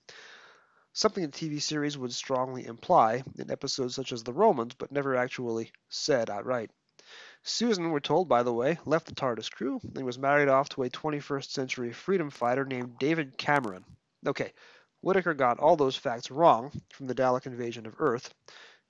something 0.94 1.24
the 1.24 1.30
TV 1.30 1.62
series 1.62 1.98
would 1.98 2.14
strongly 2.14 2.66
imply 2.66 3.24
in 3.38 3.50
episodes 3.50 3.96
such 3.96 4.12
as 4.12 4.24
The 4.24 4.34
Romans, 4.34 4.76
but 4.76 4.92
never 4.92 5.16
actually 5.16 5.72
said 5.90 6.30
outright. 6.30 6.72
Susan, 7.44 7.90
we're 7.92 8.00
told, 8.00 8.30
by 8.30 8.44
the 8.44 8.54
way, 8.54 8.78
left 8.86 9.08
the 9.08 9.16
TARDIS 9.16 9.52
crew 9.52 9.80
and 9.96 10.06
was 10.06 10.18
married 10.18 10.48
off 10.48 10.70
to 10.70 10.84
a 10.84 10.90
21st 10.90 11.50
century 11.52 11.92
freedom 11.92 12.30
fighter 12.30 12.64
named 12.64 12.98
David 13.00 13.38
Cameron. 13.38 13.84
Okay, 14.26 14.54
Whitaker 15.02 15.34
got 15.34 15.60
all 15.60 15.76
those 15.76 15.98
facts 15.98 16.32
wrong 16.32 16.72
from 16.94 17.08
the 17.08 17.16
Dalek 17.16 17.46
invasion 17.46 17.86
of 17.86 17.96
Earth, 18.00 18.34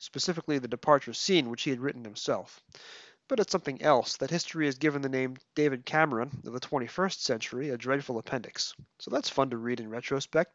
specifically 0.04 0.60
the 0.60 0.68
departure 0.68 1.14
scene 1.14 1.50
which 1.50 1.64
he 1.64 1.70
had 1.70 1.80
written 1.80 2.04
himself. 2.04 2.62
But 3.28 3.40
it's 3.40 3.52
something 3.52 3.82
else 3.82 4.18
that 4.18 4.30
history 4.30 4.66
has 4.66 4.78
given 4.78 5.02
the 5.02 5.10
name 5.10 5.38
David 5.56 5.86
Cameron 5.86 6.42
of 6.46 6.54
the 6.54 6.60
21st 6.60 7.20
century 7.20 7.70
a 7.70 7.78
dreadful 7.78 8.18
appendix. 8.18 8.74
So 9.00 9.12
that's 9.12 9.30
fun 9.30 9.50
to 9.52 9.58
read 9.58 9.80
in 9.80 9.90
retrospect, 9.90 10.54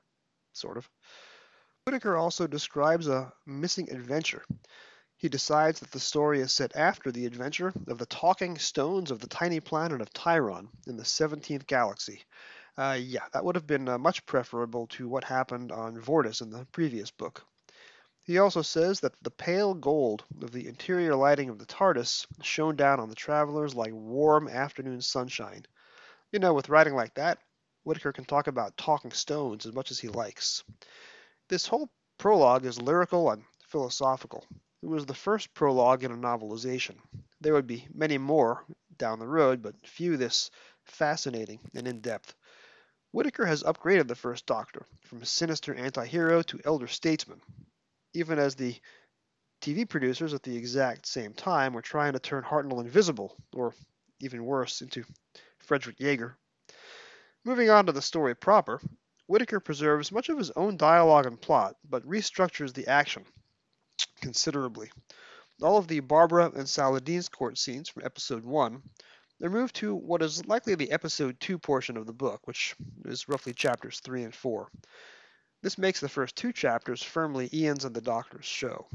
sort 0.52 0.76
of. 0.76 0.88
Whitaker 1.84 2.16
also 2.16 2.46
describes 2.46 3.08
a 3.08 3.32
missing 3.46 3.90
adventure 3.90 4.44
he 5.18 5.28
decides 5.28 5.80
that 5.80 5.90
the 5.90 5.98
story 5.98 6.40
is 6.40 6.52
set 6.52 6.76
after 6.76 7.10
the 7.10 7.26
adventure 7.26 7.72
of 7.88 7.98
the 7.98 8.06
talking 8.06 8.56
stones 8.56 9.10
of 9.10 9.18
the 9.18 9.26
tiny 9.26 9.58
planet 9.58 10.00
of 10.00 10.12
Tyron 10.12 10.68
in 10.86 10.96
the 10.96 11.02
17th 11.02 11.66
galaxy. 11.66 12.22
Uh, 12.76 12.96
yeah, 13.00 13.24
that 13.32 13.44
would 13.44 13.56
have 13.56 13.66
been 13.66 13.88
uh, 13.88 13.98
much 13.98 14.24
preferable 14.26 14.86
to 14.86 15.08
what 15.08 15.24
happened 15.24 15.72
on 15.72 16.00
Vortis 16.00 16.40
in 16.40 16.50
the 16.50 16.64
previous 16.66 17.10
book. 17.10 17.44
He 18.28 18.38
also 18.38 18.60
says 18.60 19.00
that 19.00 19.14
the 19.22 19.30
pale 19.30 19.72
gold 19.72 20.22
of 20.42 20.52
the 20.52 20.68
interior 20.68 21.16
lighting 21.16 21.48
of 21.48 21.58
the 21.58 21.64
TARDIS 21.64 22.26
shone 22.42 22.76
down 22.76 23.00
on 23.00 23.08
the 23.08 23.14
travelers 23.14 23.74
like 23.74 23.94
warm 23.94 24.48
afternoon 24.48 25.00
sunshine. 25.00 25.64
You 26.30 26.38
know, 26.38 26.52
with 26.52 26.68
writing 26.68 26.94
like 26.94 27.14
that, 27.14 27.38
Whitaker 27.84 28.12
can 28.12 28.26
talk 28.26 28.46
about 28.46 28.76
talking 28.76 29.12
stones 29.12 29.64
as 29.64 29.72
much 29.72 29.90
as 29.90 29.98
he 29.98 30.08
likes. 30.08 30.62
This 31.48 31.66
whole 31.66 31.88
prologue 32.18 32.66
is 32.66 32.82
lyrical 32.82 33.30
and 33.30 33.44
philosophical. 33.66 34.44
It 34.82 34.88
was 34.88 35.06
the 35.06 35.14
first 35.14 35.54
prologue 35.54 36.04
in 36.04 36.12
a 36.12 36.14
novelization. 36.14 36.96
There 37.40 37.54
would 37.54 37.66
be 37.66 37.88
many 37.94 38.18
more 38.18 38.62
down 38.98 39.20
the 39.20 39.26
road, 39.26 39.62
but 39.62 39.86
few 39.86 40.18
this 40.18 40.50
fascinating 40.84 41.60
and 41.74 41.88
in-depth. 41.88 42.34
Whitaker 43.10 43.46
has 43.46 43.62
upgraded 43.62 44.06
the 44.06 44.14
First 44.14 44.44
Doctor 44.44 44.84
from 45.06 45.22
a 45.22 45.24
sinister 45.24 45.74
anti-hero 45.74 46.42
to 46.42 46.60
elder 46.66 46.88
statesman, 46.88 47.40
even 48.18 48.38
as 48.38 48.54
the 48.54 48.74
TV 49.60 49.88
producers 49.88 50.34
at 50.34 50.42
the 50.42 50.56
exact 50.56 51.06
same 51.06 51.32
time 51.32 51.72
were 51.72 51.82
trying 51.82 52.12
to 52.12 52.18
turn 52.18 52.42
Hartnell 52.42 52.80
invisible, 52.80 53.36
or 53.54 53.74
even 54.20 54.44
worse, 54.44 54.80
into 54.82 55.04
Frederick 55.60 56.00
Jaeger. 56.00 56.36
Moving 57.44 57.70
on 57.70 57.86
to 57.86 57.92
the 57.92 58.02
story 58.02 58.34
proper, 58.34 58.80
Whitaker 59.26 59.60
preserves 59.60 60.12
much 60.12 60.28
of 60.28 60.38
his 60.38 60.50
own 60.52 60.76
dialogue 60.76 61.26
and 61.26 61.40
plot, 61.40 61.76
but 61.88 62.06
restructures 62.06 62.72
the 62.72 62.88
action 62.88 63.24
considerably. 64.20 64.90
All 65.62 65.78
of 65.78 65.88
the 65.88 66.00
Barbara 66.00 66.50
and 66.54 66.68
Saladin's 66.68 67.28
court 67.28 67.58
scenes 67.58 67.88
from 67.88 68.04
episode 68.04 68.44
1 68.44 68.82
are 69.42 69.50
moved 69.50 69.76
to 69.76 69.94
what 69.94 70.22
is 70.22 70.46
likely 70.46 70.74
the 70.74 70.90
episode 70.90 71.38
2 71.40 71.58
portion 71.58 71.96
of 71.96 72.06
the 72.06 72.12
book, 72.12 72.46
which 72.46 72.74
is 73.04 73.28
roughly 73.28 73.52
chapters 73.52 74.00
3 74.00 74.24
and 74.24 74.34
4. 74.34 74.68
This 75.60 75.76
makes 75.76 75.98
the 75.98 76.08
first 76.08 76.36
two 76.36 76.52
chapters 76.52 77.02
firmly 77.02 77.48
Ian's 77.52 77.84
and 77.84 77.92
the 77.94 78.00
Doctor's 78.00 78.44
show. 78.44 78.86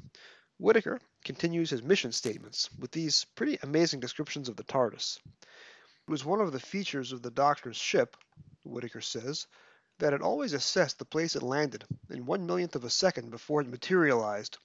Whitaker 0.58 1.01
continues 1.25 1.70
his 1.70 1.84
mission 1.84 2.13
statements 2.13 2.70
with 2.79 2.91
these 2.91 3.25
pretty 3.36 3.60
amazing 3.62 4.00
descriptions 4.00 4.48
of 4.48 4.55
the 4.55 4.63
TARDIS. 4.63 5.20
It 5.27 6.10
was 6.12 6.24
one 6.24 6.39
of 6.39 6.53
the 6.53 6.62
features 6.62 7.12
of 7.12 7.22
the 7.22 7.32
Doctor's 7.32 7.75
ship, 7.75 8.15
Whitaker 8.63 9.01
says, 9.01 9.46
that 10.00 10.13
it 10.13 10.22
always 10.22 10.53
assessed 10.53 11.00
the 11.00 11.05
place 11.05 11.36
it 11.36 11.43
landed 11.43 11.84
in 12.10 12.25
one 12.25 12.46
millionth 12.46 12.77
of 12.77 12.86
a 12.86 12.89
second 12.89 13.29
before 13.29 13.60
it 13.60 13.67
materialized, 13.67 14.58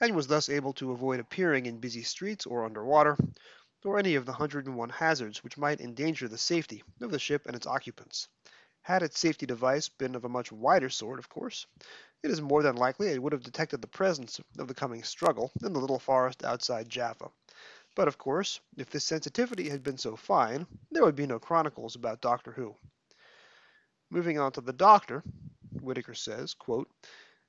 and 0.00 0.16
was 0.16 0.28
thus 0.28 0.48
able 0.48 0.72
to 0.72 0.92
avoid 0.92 1.20
appearing 1.20 1.66
in 1.66 1.80
busy 1.80 2.02
streets 2.02 2.46
or 2.46 2.64
underwater, 2.64 3.16
or 3.84 3.98
any 3.98 4.14
of 4.14 4.24
the 4.24 4.32
101 4.32 4.88
hazards 4.88 5.44
which 5.44 5.58
might 5.58 5.82
endanger 5.82 6.28
the 6.28 6.38
safety 6.38 6.82
of 7.02 7.10
the 7.10 7.18
ship 7.18 7.44
and 7.44 7.54
its 7.54 7.66
occupants. 7.66 8.28
Had 8.82 9.04
its 9.04 9.18
safety 9.18 9.46
device 9.46 9.88
been 9.88 10.16
of 10.16 10.24
a 10.24 10.28
much 10.28 10.50
wider 10.50 10.90
sort, 10.90 11.20
of 11.20 11.28
course, 11.28 11.66
it 12.22 12.30
is 12.32 12.40
more 12.40 12.64
than 12.64 12.74
likely 12.74 13.08
it 13.08 13.22
would 13.22 13.32
have 13.32 13.44
detected 13.44 13.80
the 13.80 13.86
presence 13.86 14.40
of 14.58 14.66
the 14.66 14.74
coming 14.74 15.04
struggle 15.04 15.52
in 15.62 15.72
the 15.72 15.78
little 15.78 16.00
forest 16.00 16.44
outside 16.44 16.88
Jaffa. 16.88 17.30
But 17.94 18.08
of 18.08 18.18
course, 18.18 18.58
if 18.76 18.90
this 18.90 19.04
sensitivity 19.04 19.68
had 19.68 19.84
been 19.84 19.98
so 19.98 20.16
fine, 20.16 20.66
there 20.90 21.04
would 21.04 21.14
be 21.14 21.26
no 21.26 21.38
chronicles 21.38 21.94
about 21.94 22.20
Doctor 22.20 22.50
Who. 22.50 22.74
Moving 24.10 24.38
on 24.38 24.50
to 24.52 24.60
the 24.60 24.72
Doctor, 24.72 25.22
Whitaker 25.80 26.14
says, 26.14 26.52
quote, 26.52 26.90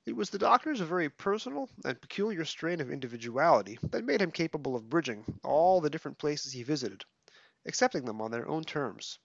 It 0.06 0.14
was 0.14 0.30
the 0.30 0.38
Doctor's 0.38 0.80
very 0.80 1.08
personal 1.08 1.68
and 1.84 2.00
peculiar 2.00 2.44
strain 2.44 2.80
of 2.80 2.90
individuality 2.90 3.78
that 3.90 4.04
made 4.04 4.22
him 4.22 4.30
capable 4.30 4.76
of 4.76 4.88
bridging 4.88 5.24
all 5.42 5.80
the 5.80 5.90
different 5.90 6.18
places 6.18 6.52
he 6.52 6.62
visited, 6.62 7.04
accepting 7.66 8.04
them 8.04 8.20
on 8.20 8.30
their 8.30 8.46
own 8.46 8.64
terms. 8.64 9.18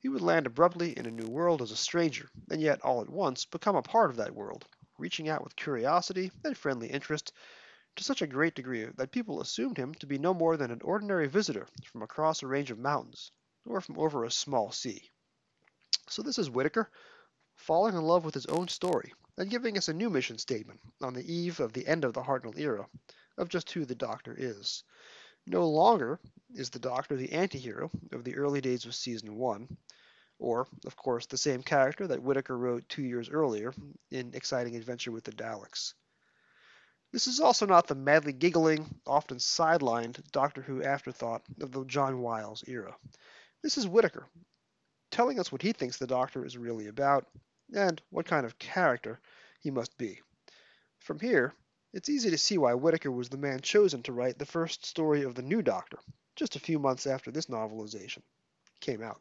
He 0.00 0.08
would 0.08 0.22
land 0.22 0.46
abruptly 0.46 0.96
in 0.96 1.06
a 1.06 1.10
new 1.10 1.26
world 1.26 1.60
as 1.60 1.72
a 1.72 1.76
stranger, 1.76 2.30
and 2.50 2.60
yet 2.60 2.80
all 2.82 3.00
at 3.02 3.08
once 3.08 3.44
become 3.44 3.74
a 3.74 3.82
part 3.82 4.10
of 4.10 4.16
that 4.16 4.34
world, 4.34 4.64
reaching 4.96 5.28
out 5.28 5.42
with 5.42 5.56
curiosity 5.56 6.30
and 6.44 6.56
friendly 6.56 6.88
interest 6.88 7.32
to 7.96 8.04
such 8.04 8.22
a 8.22 8.26
great 8.28 8.54
degree 8.54 8.84
that 8.84 9.10
people 9.10 9.40
assumed 9.40 9.76
him 9.76 9.92
to 9.96 10.06
be 10.06 10.16
no 10.16 10.32
more 10.32 10.56
than 10.56 10.70
an 10.70 10.82
ordinary 10.82 11.26
visitor 11.26 11.66
from 11.84 12.02
across 12.02 12.42
a 12.42 12.46
range 12.46 12.70
of 12.70 12.78
mountains 12.78 13.32
or 13.64 13.80
from 13.80 13.98
over 13.98 14.24
a 14.24 14.30
small 14.30 14.70
sea. 14.70 15.10
So 16.08 16.22
this 16.22 16.38
is 16.38 16.48
Whitaker 16.48 16.90
falling 17.56 17.96
in 17.96 18.02
love 18.02 18.24
with 18.24 18.34
his 18.34 18.46
own 18.46 18.68
story 18.68 19.12
and 19.36 19.50
giving 19.50 19.76
us 19.76 19.88
a 19.88 19.92
new 19.92 20.10
mission 20.10 20.38
statement 20.38 20.80
on 21.02 21.12
the 21.12 21.32
eve 21.32 21.58
of 21.58 21.72
the 21.72 21.86
end 21.88 22.04
of 22.04 22.12
the 22.12 22.22
Hartnell 22.22 22.56
era 22.56 22.88
of 23.36 23.48
just 23.48 23.72
who 23.72 23.84
the 23.84 23.96
Doctor 23.96 24.34
is. 24.38 24.84
No 25.50 25.66
longer 25.66 26.20
is 26.54 26.68
the 26.68 26.78
Doctor 26.78 27.16
the 27.16 27.32
anti-hero 27.32 27.90
of 28.12 28.22
the 28.22 28.36
early 28.36 28.60
days 28.60 28.84
of 28.84 28.94
Season 28.94 29.34
1, 29.34 29.78
or, 30.38 30.68
of 30.84 30.94
course, 30.94 31.24
the 31.24 31.38
same 31.38 31.62
character 31.62 32.06
that 32.06 32.22
Whitaker 32.22 32.56
wrote 32.56 32.86
two 32.86 33.02
years 33.02 33.30
earlier 33.30 33.72
in 34.10 34.34
Exciting 34.34 34.76
Adventure 34.76 35.10
with 35.10 35.24
the 35.24 35.32
Daleks. 35.32 35.94
This 37.12 37.26
is 37.26 37.40
also 37.40 37.64
not 37.64 37.86
the 37.86 37.94
madly 37.94 38.34
giggling, 38.34 39.00
often 39.06 39.38
sidelined 39.38 40.20
Doctor 40.32 40.60
Who 40.60 40.82
afterthought 40.82 41.42
of 41.62 41.72
the 41.72 41.82
John 41.86 42.20
Wiles 42.20 42.62
era. 42.66 42.94
This 43.62 43.78
is 43.78 43.88
Whitaker, 43.88 44.26
telling 45.10 45.40
us 45.40 45.50
what 45.50 45.62
he 45.62 45.72
thinks 45.72 45.96
the 45.96 46.06
Doctor 46.06 46.44
is 46.44 46.58
really 46.58 46.88
about, 46.88 47.26
and 47.74 48.02
what 48.10 48.26
kind 48.26 48.44
of 48.44 48.58
character 48.58 49.18
he 49.60 49.70
must 49.70 49.96
be. 49.96 50.20
From 50.98 51.18
here, 51.18 51.54
it's 51.92 52.08
easy 52.08 52.30
to 52.30 52.38
see 52.38 52.58
why 52.58 52.74
Whitaker 52.74 53.10
was 53.10 53.28
the 53.28 53.36
man 53.36 53.60
chosen 53.60 54.02
to 54.02 54.12
write 54.12 54.38
the 54.38 54.46
first 54.46 54.84
story 54.84 55.22
of 55.22 55.34
the 55.34 55.42
new 55.42 55.62
Doctor, 55.62 55.98
just 56.36 56.56
a 56.56 56.60
few 56.60 56.78
months 56.78 57.06
after 57.06 57.30
this 57.30 57.46
novelization 57.46 58.22
came 58.80 59.02
out. 59.02 59.20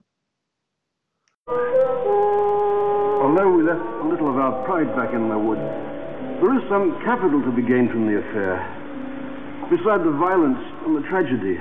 Although 3.17 3.51
we 3.51 3.63
left 3.63 3.81
a 3.81 4.07
little 4.07 4.29
of 4.29 4.37
our 4.37 4.65
pride 4.65 4.95
back 4.95 5.13
in 5.13 5.27
the 5.29 5.37
woods, 5.37 5.59
there 6.39 6.53
is 6.55 6.63
some 6.69 6.99
capital 7.03 7.41
to 7.41 7.51
be 7.51 7.63
gained 7.63 7.89
from 7.89 8.05
the 8.05 8.19
affair. 8.19 8.61
Beside 9.69 10.05
the 10.05 10.11
violence 10.11 10.59
and 10.85 10.95
the 10.95 11.01
tragedy, 11.09 11.57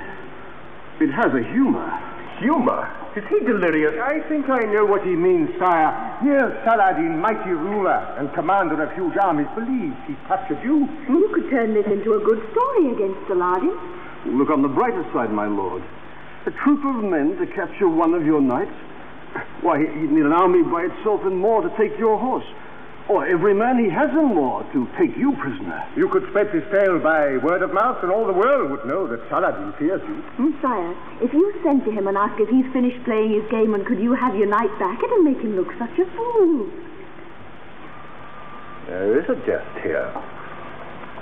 it 1.01 1.11
has 1.11 1.33
a 1.33 1.43
humor. 1.51 2.06
Humor? 2.39 2.85
Is 3.15 3.23
he 3.29 3.39
delirious? 3.45 3.97
I 3.99 4.21
think 4.29 4.49
I 4.49 4.59
know 4.69 4.85
what 4.85 5.01
he 5.01 5.15
means, 5.15 5.49
sire. 5.57 5.89
Here, 6.21 6.61
Saladin, 6.63 7.19
mighty 7.19 7.49
ruler 7.49 7.97
and 8.17 8.31
commander 8.33 8.81
of 8.81 8.93
huge 8.93 9.17
armies, 9.17 9.47
believes 9.55 9.95
he's 10.05 10.21
captured 10.27 10.61
you. 10.63 10.87
You 11.09 11.29
could 11.33 11.49
turn 11.49 11.73
this 11.73 11.87
into 11.87 12.13
a 12.13 12.19
good 12.19 12.41
story 12.51 12.93
against 12.93 13.19
Saladin. 13.27 13.73
Look 14.37 14.49
on 14.49 14.61
the 14.61 14.69
brighter 14.69 15.03
side, 15.13 15.31
my 15.31 15.47
lord. 15.47 15.81
A 16.45 16.51
troop 16.63 16.85
of 16.85 17.03
men 17.03 17.37
to 17.37 17.47
capture 17.53 17.89
one 17.89 18.13
of 18.13 18.25
your 18.25 18.41
knights 18.41 18.75
why, 19.61 19.79
he'd 19.79 20.11
need 20.11 20.25
an 20.25 20.33
army 20.33 20.63
by 20.63 20.85
itself 20.85 21.21
and 21.25 21.37
more 21.37 21.61
to 21.61 21.69
take 21.77 21.97
your 21.97 22.17
horse. 22.17 22.45
Or 23.09 23.25
every 23.25 23.53
man 23.53 23.79
he 23.79 23.89
has 23.89 24.09
and 24.11 24.35
more 24.35 24.67
to 24.73 24.85
take 24.99 25.15
you 25.15 25.31
prisoner. 25.39 25.79
You 25.95 26.09
could 26.09 26.27
spread 26.29 26.51
this 26.51 26.65
tale 26.71 26.99
by 26.99 27.37
word 27.37 27.61
of 27.61 27.71
mouth, 27.73 28.03
and 28.03 28.11
all 28.11 28.27
the 28.27 28.33
world 28.33 28.69
would 28.71 28.85
know 28.85 29.07
that 29.07 29.23
Saladin 29.29 29.71
fears 29.79 30.01
you. 30.03 30.23
Mm, 30.37 30.61
sire, 30.61 30.95
if 31.23 31.31
you 31.31 31.53
sent 31.63 31.85
to 31.85 31.91
him 31.91 32.07
and 32.07 32.17
asked 32.17 32.39
if 32.39 32.49
he's 32.49 32.67
finished 32.73 33.01
playing 33.05 33.31
his 33.31 33.49
game 33.49 33.73
and 33.73 33.85
could 33.85 33.99
you 33.99 34.13
have 34.13 34.35
your 34.35 34.47
knight 34.47 34.77
back, 34.77 35.01
it'll 35.01 35.23
make 35.23 35.39
him 35.39 35.55
look 35.55 35.71
such 35.79 35.97
a 35.99 36.05
fool. 36.17 36.69
There 38.87 39.19
is 39.19 39.29
a 39.29 39.35
jest 39.47 39.83
here, 39.83 40.11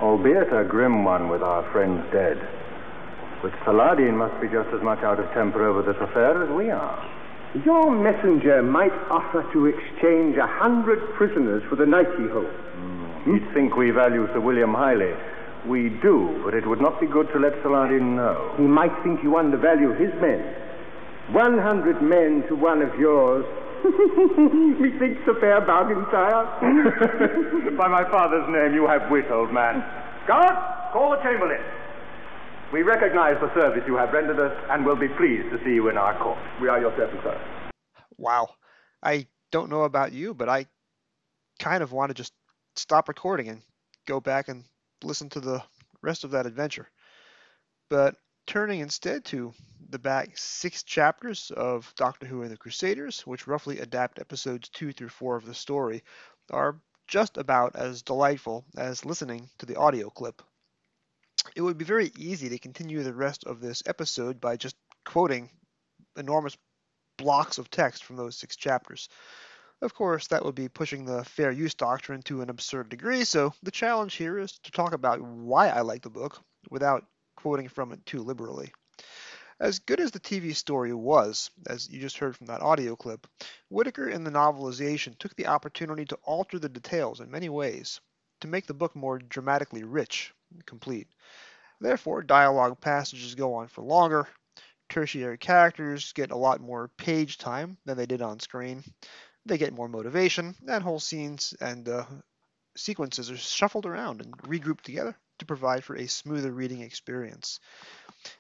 albeit 0.02 0.52
a 0.54 0.64
grim 0.64 1.04
one 1.04 1.30
with 1.30 1.44
our 1.44 1.62
friends 1.72 2.04
dead, 2.12 2.42
But 3.44 3.54
Saladin 3.64 4.18
must 4.18 4.42
be 4.42 4.48
just 4.48 4.70
as 4.74 4.82
much 4.82 5.04
out 5.04 5.20
of 5.20 5.30
temper 5.34 5.68
over 5.68 5.84
this 5.84 6.02
affair 6.02 6.44
as 6.44 6.50
we 6.50 6.72
are. 6.72 7.15
Your 7.64 7.90
messenger 7.90 8.62
might 8.62 8.92
offer 9.10 9.48
to 9.54 9.66
exchange 9.68 10.36
a 10.36 10.48
hundred 10.48 11.00
prisoners 11.14 11.64
for 11.70 11.78
the 11.78 11.86
knight 11.86 12.08
he 12.18 12.28
holds. 12.28 12.50
Mm. 12.76 13.28
You'd 13.28 13.54
think 13.54 13.78
we 13.78 13.92
value 13.92 14.28
Sir 14.34 14.42
William 14.42 14.74
highly. 14.74 15.14
We 15.66 15.90
do, 16.02 16.42
but 16.44 16.54
it 16.54 16.68
would 16.68 16.82
not 16.82 17.00
be 17.00 17.08
good 17.08 17.32
to 17.32 17.40
let 17.40 17.54
Saladin 17.64 18.16
know. 18.16 18.54
He 18.58 18.64
might 18.64 18.92
think 19.04 19.24
you 19.24 19.38
undervalue 19.38 19.94
his 19.94 20.14
men. 20.20 20.44
One 21.32 21.58
hundred 21.58 22.02
men 22.02 22.44
to 22.50 22.56
one 22.56 22.82
of 22.82 22.94
yours. 23.00 23.46
Methinks 23.86 25.22
a 25.28 25.40
fair 25.40 25.62
bargain, 25.62 26.06
sire. 26.12 27.72
By 27.78 27.88
my 27.88 28.04
father's 28.12 28.48
name, 28.50 28.76
you 28.76 28.86
have 28.86 29.10
wit, 29.10 29.32
old 29.32 29.54
man. 29.54 29.84
Guard, 30.28 30.92
call 30.92 31.12
the 31.12 31.18
chamberlain. 31.24 31.62
We 32.76 32.84
recognize 32.84 33.38
the 33.40 33.54
service 33.58 33.84
you 33.88 33.96
have 33.96 34.12
rendered 34.12 34.38
us 34.38 34.52
and 34.70 34.86
will 34.86 34.98
be 34.98 35.08
pleased 35.08 35.50
to 35.50 35.58
see 35.64 35.76
you 35.76 35.88
in 35.88 35.98
our 35.98 36.22
court. 36.22 36.38
We 36.62 36.68
are 36.68 36.78
your 36.78 36.94
servants, 36.98 37.24
sir. 37.24 37.72
Wow. 38.18 38.50
I 39.02 39.28
don't 39.50 39.70
know 39.70 39.84
about 39.84 40.12
you, 40.12 40.34
but 40.34 40.50
I 40.50 40.66
kind 41.58 41.82
of 41.82 41.94
want 41.94 42.10
to 42.10 42.14
just 42.14 42.34
stop 42.76 43.08
recording 43.08 43.48
and 43.48 43.62
go 44.06 44.20
back 44.20 44.50
and 44.50 44.66
listen 45.06 45.30
to 45.30 45.40
the 45.40 45.64
rest 46.02 46.26
of 46.26 46.32
that 46.32 46.46
adventure. 46.46 46.90
But 47.90 48.18
turning 48.46 48.82
instead 48.82 49.24
to 49.26 49.54
the 49.90 49.98
back 49.98 50.38
six 50.38 50.84
chapters 50.84 51.52
of 51.56 51.94
Doctor 51.96 52.26
Who 52.26 52.42
and 52.42 52.52
the 52.52 52.58
Crusaders, 52.58 53.22
which 53.22 53.48
roughly 53.48 53.80
adapt 53.80 54.20
episodes 54.20 54.68
two 54.68 54.92
through 54.92 55.08
four 55.08 55.38
of 55.38 55.46
the 55.46 55.56
story, 55.56 56.04
are 56.52 56.76
just 57.08 57.38
about 57.38 57.78
as 57.78 58.02
delightful 58.02 58.66
as 58.76 59.06
listening 59.06 59.50
to 59.60 59.66
the 59.66 59.78
audio 59.78 60.10
clip 60.10 60.42
it 61.56 61.62
would 61.62 61.78
be 61.78 61.86
very 61.86 62.12
easy 62.18 62.50
to 62.50 62.60
continue 62.60 63.04
the 63.04 63.14
rest 63.14 63.44
of 63.46 63.60
this 63.60 63.84
episode 63.86 64.40
by 64.42 64.58
just 64.58 64.76
quoting 65.06 65.50
enormous 66.18 66.58
blocks 67.18 67.58
of 67.58 67.70
text 67.70 68.04
from 68.04 68.16
those 68.16 68.38
six 68.38 68.56
chapters. 68.56 69.10
Of 69.82 69.94
course, 69.94 70.28
that 70.28 70.44
would 70.46 70.56
be 70.56 70.70
pushing 70.70 71.06
the 71.06 71.24
fair 71.24 71.52
use 71.52 71.74
doctrine 71.74 72.22
to 72.24 72.42
an 72.42 72.50
absurd 72.50 72.90
degree, 72.90 73.24
so 73.26 73.54
the 73.62 73.72
challenge 73.72 74.16
here 74.16 74.40
is 74.40 74.58
to 74.64 74.72
talk 74.72 74.94
about 74.94 75.22
why 75.22 75.70
I 75.70 75.82
like 75.82 76.02
the 76.02 76.10
book 76.10 76.42
without 76.70 77.06
quoting 77.36 77.68
from 77.68 77.92
it 77.92 78.06
too 78.06 78.22
liberally. 78.24 78.72
As 79.60 79.80
good 79.80 80.00
as 80.00 80.12
the 80.12 80.20
TV 80.20 80.56
story 80.56 80.94
was, 80.94 81.50
as 81.68 81.90
you 81.90 82.00
just 82.00 82.18
heard 82.18 82.36
from 82.36 82.48
that 82.48 82.62
audio 82.62 82.96
clip, 82.96 83.28
Whitaker 83.70 84.10
in 84.10 84.24
the 84.24 84.32
novelization 84.32 85.18
took 85.18 85.36
the 85.36 85.48
opportunity 85.48 86.06
to 86.06 86.20
alter 86.24 86.60
the 86.60 86.68
details 86.68 87.20
in 87.20 87.32
many 87.32 87.48
ways, 87.48 88.02
to 88.42 88.48
make 88.48 88.68
the 88.68 88.74
book 88.74 88.96
more 88.96 89.18
dramatically 89.20 89.84
rich 89.84 90.34
complete. 90.66 91.08
Therefore, 91.82 92.24
dialogue 92.24 92.80
passages 92.80 93.36
go 93.36 93.56
on 93.56 93.68
for 93.68 93.82
longer. 93.84 94.28
Tertiary 94.90 95.38
characters 95.38 96.14
get 96.14 96.32
a 96.32 96.38
lot 96.38 96.62
more 96.62 96.90
page 96.98 97.38
time 97.38 97.78
than 97.86 97.98
they 97.98 98.06
did 98.06 98.22
on 98.22 98.40
screen. 98.40 98.84
They 99.46 99.58
get 99.58 99.74
more 99.74 99.90
motivation, 99.90 100.56
and 100.68 100.84
whole 100.84 101.00
scenes 101.00 101.54
and 101.60 101.88
uh, 101.90 102.06
sequences 102.78 103.32
are 103.32 103.38
shuffled 103.38 103.86
around 103.86 104.22
and 104.22 104.38
regrouped 104.40 104.82
together 104.82 105.18
to 105.40 105.46
provide 105.46 105.84
for 105.84 105.96
a 105.96 106.08
smoother 106.08 106.52
reading 106.52 106.82
experience. 106.82 107.60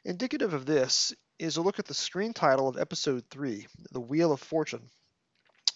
Indicative 0.03 0.53
of 0.53 0.65
this 0.65 1.13
is 1.39 1.57
a 1.57 1.61
look 1.61 1.79
at 1.79 1.85
the 1.85 1.93
screen 1.93 2.33
title 2.33 2.67
of 2.67 2.77
Episode 2.77 3.23
3, 3.29 3.67
The 3.91 3.99
Wheel 3.99 4.31
of 4.31 4.39
Fortune. 4.39 4.89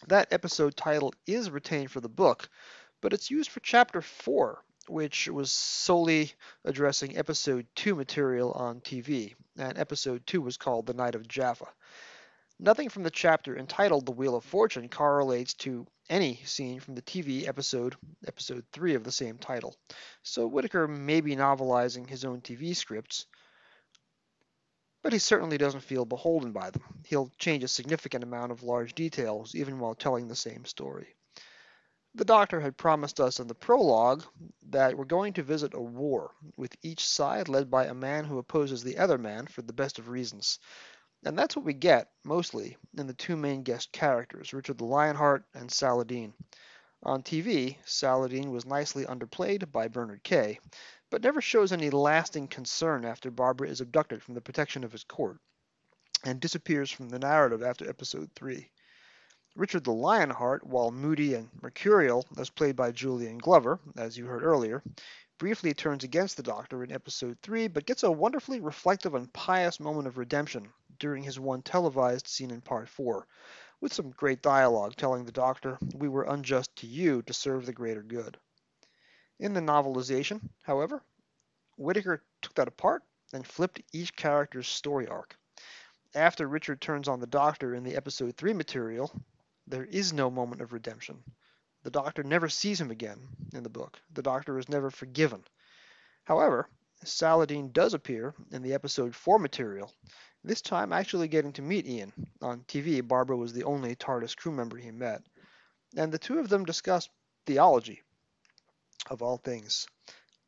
That 0.07 0.31
episode 0.31 0.77
title 0.77 1.13
is 1.27 1.51
retained 1.51 1.91
for 1.91 1.99
the 1.99 2.09
book, 2.09 2.47
but 3.01 3.11
it's 3.11 3.29
used 3.29 3.51
for 3.51 3.59
Chapter 3.59 4.01
4, 4.01 4.63
which 4.89 5.27
was 5.27 5.51
solely 5.51 6.33
addressing 6.65 7.17
episode 7.17 7.67
2 7.75 7.95
material 7.95 8.51
on 8.51 8.81
TV, 8.81 9.35
and 9.57 9.77
episode 9.77 10.25
2 10.25 10.41
was 10.41 10.57
called 10.57 10.85
The 10.85 10.93
Night 10.93 11.15
of 11.15 11.27
Jaffa. 11.27 11.67
Nothing 12.59 12.89
from 12.89 13.03
the 13.03 13.11
chapter 13.11 13.57
entitled 13.57 14.05
The 14.05 14.11
Wheel 14.11 14.35
of 14.35 14.43
Fortune 14.43 14.89
correlates 14.89 15.53
to 15.55 15.87
any 16.09 16.41
scene 16.43 16.79
from 16.79 16.95
the 16.95 17.01
TV 17.01 17.47
episode, 17.47 17.95
episode 18.27 18.65
3 18.73 18.95
of 18.95 19.03
the 19.03 19.11
same 19.11 19.37
title. 19.37 19.77
So 20.23 20.47
Whitaker 20.47 20.87
may 20.87 21.21
be 21.21 21.35
novelizing 21.35 22.09
his 22.09 22.25
own 22.25 22.41
TV 22.41 22.75
scripts, 22.75 23.27
but 25.03 25.13
he 25.13 25.19
certainly 25.19 25.57
doesn't 25.57 25.81
feel 25.81 26.03
beholden 26.03 26.51
by 26.51 26.71
them. 26.71 26.83
He'll 27.05 27.31
change 27.37 27.63
a 27.63 27.69
significant 27.69 28.23
amount 28.23 28.51
of 28.51 28.63
large 28.63 28.93
details 28.93 29.55
even 29.55 29.79
while 29.79 29.95
telling 29.95 30.27
the 30.27 30.35
same 30.35 30.65
story. 30.65 31.15
The 32.15 32.25
doctor 32.25 32.59
had 32.59 32.75
promised 32.75 33.19
us 33.19 33.39
in 33.39 33.47
the 33.47 33.53
prologue 33.53 34.23
that 34.69 34.97
we're 34.97 35.05
going 35.05 35.33
to 35.33 35.43
visit 35.43 35.73
a 35.73 35.79
war, 35.79 36.31
with 36.57 36.75
each 36.81 37.07
side 37.07 37.47
led 37.47 37.69
by 37.69 37.85
a 37.85 37.93
man 37.93 38.25
who 38.25 38.39
opposes 38.39 38.83
the 38.83 38.97
other 38.97 39.17
man 39.17 39.45
for 39.45 39.61
the 39.61 39.73
best 39.73 39.99
of 39.99 40.09
reasons. 40.09 40.59
And 41.23 41.37
that's 41.37 41.55
what 41.55 41.65
we 41.65 41.73
get, 41.73 42.11
mostly, 42.23 42.77
in 42.97 43.05
the 43.05 43.13
two 43.13 43.35
main 43.35 43.61
guest 43.61 43.91
characters, 43.91 44.53
Richard 44.53 44.79
the 44.79 44.85
Lionheart 44.85 45.43
and 45.53 45.71
Saladin. 45.71 46.33
On 47.03 47.21
TV, 47.21 47.77
Saladin 47.85 48.51
was 48.51 48.65
nicely 48.65 49.05
underplayed 49.05 49.71
by 49.71 49.87
Bernard 49.87 50.23
Kay, 50.23 50.59
but 51.09 51.21
never 51.21 51.41
shows 51.41 51.71
any 51.71 51.89
lasting 51.89 52.47
concern 52.47 53.05
after 53.05 53.29
Barbara 53.31 53.69
is 53.69 53.81
abducted 53.81 54.23
from 54.23 54.33
the 54.33 54.41
protection 54.41 54.83
of 54.83 54.91
his 54.91 55.03
court, 55.03 55.37
and 56.23 56.39
disappears 56.39 56.89
from 56.89 57.09
the 57.09 57.19
narrative 57.19 57.63
after 57.63 57.87
episode 57.87 58.31
3. 58.35 58.69
Richard 59.55 59.83
the 59.83 59.91
Lionheart, 59.91 60.63
while 60.65 60.89
moody 60.89 61.33
and 61.33 61.49
mercurial, 61.61 62.25
as 62.37 62.49
played 62.49 62.77
by 62.77 62.91
Julian 62.91 63.37
Glover, 63.37 63.77
as 63.97 64.17
you 64.17 64.25
heard 64.25 64.41
earlier, 64.41 64.81
briefly 65.37 65.73
turns 65.73 66.05
against 66.05 66.37
the 66.37 66.43
Doctor 66.43 66.81
in 66.81 66.93
episode 66.93 67.37
3, 67.43 67.67
but 67.67 67.85
gets 67.85 68.03
a 68.03 68.11
wonderfully 68.11 68.61
reflective 68.61 69.15
and 69.15 69.33
pious 69.33 69.81
moment 69.81 70.07
of 70.07 70.17
redemption 70.17 70.71
during 70.97 71.23
his 71.23 71.41
one 71.41 71.61
televised 71.61 72.25
scene 72.25 72.51
in 72.51 72.61
part 72.61 72.87
4, 72.87 73.27
with 73.81 73.91
some 73.91 74.11
great 74.11 74.41
dialogue 74.41 74.95
telling 74.95 75.25
the 75.25 75.31
Doctor, 75.31 75.77
We 75.93 76.07
were 76.07 76.23
unjust 76.23 76.73
to 76.77 76.87
you 76.87 77.21
to 77.23 77.33
serve 77.33 77.65
the 77.65 77.73
greater 77.73 78.03
good. 78.03 78.37
In 79.39 79.53
the 79.53 79.61
novelization, 79.61 80.39
however, 80.61 81.03
Whitaker 81.75 82.23
took 82.41 82.53
that 82.53 82.69
apart 82.69 83.03
and 83.33 83.45
flipped 83.45 83.81
each 83.91 84.15
character's 84.15 84.69
story 84.69 85.07
arc. 85.07 85.35
After 86.15 86.47
Richard 86.47 86.79
turns 86.79 87.07
on 87.07 87.19
the 87.19 87.27
Doctor 87.27 87.75
in 87.75 87.83
the 87.83 87.95
episode 87.95 88.37
3 88.37 88.53
material, 88.53 89.11
there 89.69 89.85
is 89.85 90.11
no 90.11 90.29
moment 90.29 90.61
of 90.61 90.73
redemption. 90.73 91.23
The 91.83 91.91
Doctor 91.91 92.23
never 92.23 92.49
sees 92.49 92.81
him 92.81 92.91
again 92.91 93.19
in 93.53 93.63
the 93.63 93.69
book. 93.69 93.99
The 94.13 94.21
Doctor 94.21 94.59
is 94.59 94.67
never 94.67 94.89
forgiven. 94.89 95.43
However, 96.25 96.67
Saladin 97.05 97.71
does 97.71 97.93
appear 97.93 98.33
in 98.51 98.61
the 98.61 98.73
episode 98.73 99.15
4 99.15 99.39
material, 99.39 99.93
this 100.43 100.61
time 100.61 100.91
actually 100.91 101.27
getting 101.27 101.53
to 101.53 101.61
meet 101.61 101.87
Ian. 101.87 102.11
On 102.41 102.61
TV, 102.61 103.07
Barbara 103.07 103.37
was 103.37 103.53
the 103.53 103.63
only 103.63 103.95
TARDIS 103.95 104.35
crew 104.35 104.51
member 104.51 104.75
he 104.75 104.91
met. 104.91 105.21
And 105.95 106.11
the 106.11 106.19
two 106.19 106.39
of 106.39 106.49
them 106.49 106.65
discuss 106.65 107.09
theology, 107.45 108.01
of 109.09 109.21
all 109.21 109.37
things. 109.37 109.87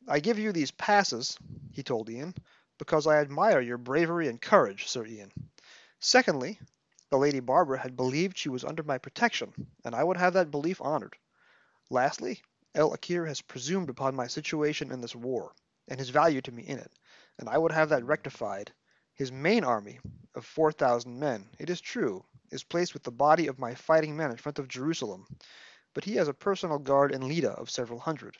I 0.08 0.20
give 0.20 0.38
you 0.38 0.52
these 0.52 0.70
passes, 0.72 1.38
he 1.70 1.82
told 1.82 2.10
Ian, 2.10 2.34
because 2.78 3.06
I 3.06 3.20
admire 3.20 3.60
your 3.60 3.78
bravery 3.78 4.28
and 4.28 4.40
courage, 4.40 4.88
Sir 4.88 5.06
Ian. 5.06 5.32
Secondly, 6.00 6.58
the 7.12 7.18
Lady 7.18 7.40
Barbara 7.40 7.78
had 7.78 7.94
believed 7.94 8.38
she 8.38 8.48
was 8.48 8.64
under 8.64 8.82
my 8.82 8.96
protection, 8.96 9.52
and 9.84 9.94
I 9.94 10.02
would 10.02 10.16
have 10.16 10.32
that 10.32 10.50
belief 10.50 10.80
honored. 10.80 11.14
Lastly, 11.90 12.40
El 12.74 12.96
Akir 12.96 13.28
has 13.28 13.42
presumed 13.42 13.90
upon 13.90 14.14
my 14.14 14.26
situation 14.26 14.90
in 14.90 15.02
this 15.02 15.14
war, 15.14 15.52
and 15.88 16.00
his 16.00 16.08
value 16.08 16.40
to 16.40 16.50
me 16.50 16.62
in 16.62 16.78
it, 16.78 16.90
and 17.38 17.50
I 17.50 17.58
would 17.58 17.70
have 17.70 17.90
that 17.90 18.06
rectified. 18.06 18.72
His 19.12 19.30
main 19.30 19.62
army 19.62 20.00
of 20.34 20.46
4,000 20.46 21.20
men, 21.20 21.50
it 21.58 21.68
is 21.68 21.82
true, 21.82 22.24
is 22.50 22.64
placed 22.64 22.94
with 22.94 23.02
the 23.02 23.10
body 23.10 23.46
of 23.46 23.58
my 23.58 23.74
fighting 23.74 24.16
men 24.16 24.30
in 24.30 24.38
front 24.38 24.58
of 24.58 24.66
Jerusalem, 24.66 25.26
but 25.92 26.04
he 26.04 26.14
has 26.14 26.28
a 26.28 26.32
personal 26.34 26.78
guard 26.78 27.12
and 27.12 27.24
Leda 27.24 27.50
of 27.50 27.68
several 27.68 27.98
hundred. 27.98 28.38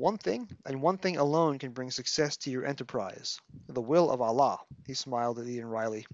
One 0.00 0.16
thing, 0.16 0.48
and 0.64 0.80
one 0.80 0.96
thing 0.96 1.18
alone, 1.18 1.58
can 1.58 1.72
bring 1.72 1.90
success 1.90 2.38
to 2.38 2.50
your 2.50 2.64
enterprise 2.64 3.38
the 3.68 3.82
will 3.82 4.10
of 4.10 4.22
Allah. 4.22 4.58
He 4.86 4.94
smiled 4.94 5.38
at 5.38 5.46
Ian 5.46 5.66
Riley. 5.66 6.06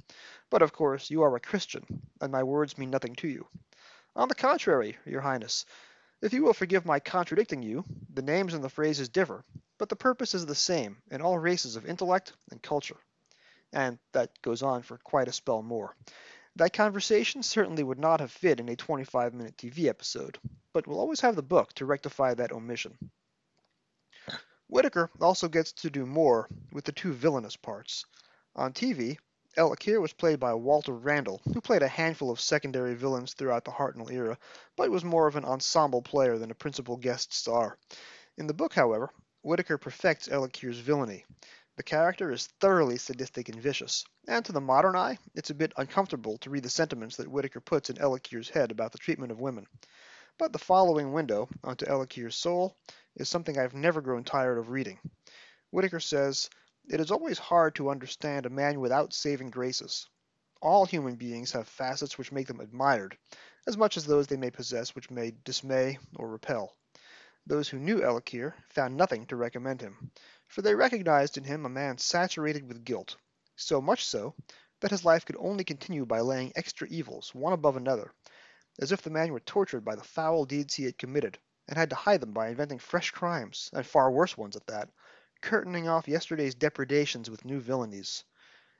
But 0.51 0.63
of 0.63 0.73
course, 0.73 1.09
you 1.09 1.23
are 1.23 1.37
a 1.37 1.41
Christian, 1.41 2.03
and 2.21 2.33
my 2.33 2.43
words 2.43 2.77
mean 2.77 2.91
nothing 2.91 3.15
to 3.15 3.29
you. 3.29 3.47
On 4.17 4.27
the 4.27 4.35
contrary, 4.35 4.99
Your 5.05 5.21
Highness, 5.21 5.67
if 6.21 6.33
you 6.33 6.43
will 6.43 6.53
forgive 6.53 6.85
my 6.85 6.99
contradicting 6.99 7.63
you, 7.63 7.85
the 8.13 8.23
names 8.23 8.55
and 8.55 8.65
the 8.65 8.69
phrases 8.69 9.09
differ, 9.09 9.45
but 9.79 9.89
the 9.89 9.95
purpose 9.95 10.35
is 10.35 10.47
the 10.47 10.57
same 10.57 11.01
in 11.13 11.23
all 11.23 11.39
races 11.39 11.77
of 11.77 11.87
intellect 11.87 12.33
and 12.51 12.61
culture. 12.61 12.99
And 13.73 14.01
that 14.15 14.43
goes 14.43 14.63
on 14.65 14.83
for 14.83 14.99
quite 14.99 15.29
a 15.29 15.33
spell 15.33 15.63
more. 15.63 15.95
That 16.57 16.73
conversation 16.73 17.45
certainly 17.45 17.85
would 17.85 18.01
not 18.01 18.19
have 18.19 18.33
fit 18.33 18.59
in 18.59 18.69
a 18.69 18.75
25 18.75 19.33
minute 19.33 19.57
TV 19.57 19.87
episode, 19.87 20.39
but 20.73 20.89
we'll 20.89 20.99
always 20.99 21.21
have 21.21 21.37
the 21.37 21.43
book 21.45 21.73
to 21.75 21.87
rectify 21.87 22.35
that 22.35 22.51
omission. 22.51 22.99
Whitaker 24.69 25.11
also 25.21 25.49
gets 25.49 25.73
to 25.73 25.91
do 25.91 26.07
more 26.07 26.49
with 26.73 26.85
the 26.85 26.93
two 26.93 27.13
villainous 27.13 27.57
parts. 27.57 28.05
On 28.57 28.73
TV, 28.73 29.17
El 29.57 29.75
was 30.01 30.13
played 30.13 30.41
by 30.41 30.53
Walter 30.55 30.93
Randall, 30.93 31.41
who 31.45 31.61
played 31.61 31.83
a 31.83 31.89
handful 31.89 32.31
of 32.31 32.41
secondary 32.41 32.95
villains 32.95 33.33
throughout 33.33 33.65
the 33.65 33.71
Hartnell 33.71 34.11
era, 34.11 34.37
but 34.77 34.91
was 34.91 35.05
more 35.05 35.27
of 35.27 35.37
an 35.37 35.45
ensemble 35.45 36.03
player 36.03 36.37
than 36.37 36.51
a 36.51 36.55
principal 36.55 36.97
guest 36.97 37.33
star. 37.33 37.79
In 38.37 38.47
the 38.47 38.55
book, 38.55 38.75
however, 38.75 39.11
Whitaker 39.43 39.79
perfects 39.79 40.29
El 40.29 40.49
villainy. 40.49 41.25
The 41.77 41.83
character 41.83 42.33
is 42.33 42.49
thoroughly 42.61 42.99
sadistic 42.99 43.49
and 43.49 43.63
vicious, 43.63 44.05
and 44.27 44.45
to 44.47 44.53
the 44.53 44.61
modern 44.61 44.97
eye, 44.97 45.19
it's 45.35 45.51
a 45.51 45.55
bit 45.55 45.73
uncomfortable 45.77 46.39
to 46.39 46.51
read 46.51 46.65
the 46.65 46.71
sentiments 46.71 47.17
that 47.17 47.31
Whitaker 47.31 47.61
puts 47.61 47.89
in 47.89 47.99
El 47.99 48.19
head 48.53 48.71
about 48.71 48.93
the 48.93 48.99
treatment 48.99 49.31
of 49.31 49.41
women. 49.41 49.67
But 50.39 50.53
the 50.53 50.59
following 50.59 51.15
window 51.15 51.49
onto 51.65 51.87
El 51.87 52.07
soul 52.31 52.77
is 53.15 53.27
something 53.27 53.57
I've 53.59 53.73
never 53.73 54.03
grown 54.03 54.23
tired 54.23 54.59
of 54.59 54.69
reading. 54.69 54.99
Whitaker 55.71 55.99
says, 55.99 56.51
it 56.91 57.01
is 57.01 57.11
always 57.11 57.39
hard 57.39 57.75
to 57.77 57.89
understand 57.89 58.45
a 58.45 58.51
man 58.51 58.79
without 58.79 59.15
saving 59.15 59.49
graces. 59.49 60.07
All 60.61 60.85
human 60.85 61.17
beings 61.17 61.53
have 61.53 61.67
facets 61.67 62.19
which 62.19 62.33
make 62.33 62.49
them 62.49 62.61
admired, 62.61 63.17
as 63.67 63.79
much 63.79 63.97
as 63.97 64.05
those 64.05 64.27
they 64.27 64.37
may 64.37 64.51
possess 64.51 64.95
which 64.95 65.11
may 65.11 65.31
dismay 65.43 65.99
or 66.17 66.29
repel. 66.29 66.77
Those 67.47 67.71
who 67.71 67.79
knew 67.79 68.03
El 68.03 68.21
Akir 68.21 68.53
found 68.69 68.95
nothing 68.95 69.25
to 69.29 69.37
recommend 69.37 69.81
him, 69.81 70.13
for 70.49 70.61
they 70.61 70.75
recognized 70.75 71.39
in 71.39 71.45
him 71.45 71.65
a 71.65 71.71
man 71.71 71.97
saturated 71.97 72.69
with 72.69 72.85
guilt, 72.85 73.17
so 73.57 73.81
much 73.81 74.05
so 74.05 74.35
that 74.81 74.91
his 74.91 75.05
life 75.05 75.25
could 75.25 75.37
only 75.39 75.65
continue 75.65 76.05
by 76.05 76.21
laying 76.21 76.53
extra 76.55 76.87
evils 76.89 77.35
one 77.35 77.55
above 77.55 77.77
another, 77.77 78.13
as 78.79 78.93
if 78.93 79.03
the 79.03 79.11
man 79.11 79.33
were 79.33 79.41
tortured 79.41 79.85
by 79.85 79.95
the 79.95 80.05
foul 80.05 80.45
deeds 80.45 80.75
he 80.75 80.85
had 80.85 80.99
committed, 80.99 81.39
and 81.69 81.77
had 81.77 81.91
to 81.91 81.97
hide 81.97 82.21
them 82.21 82.33
by 82.33 82.49
inventing 82.49 82.79
fresh 82.79 83.11
crimes, 83.11 83.71
and 83.73 83.87
far 83.87 84.11
worse 84.11 84.37
ones 84.37 84.57
at 84.57 84.67
that, 84.67 84.89
curtaining 85.41 85.89
off 85.89 86.09
yesterday's 86.09 86.55
depredations 86.55 87.31
with 87.31 87.45
new 87.45 87.61
villainies. 87.61 88.25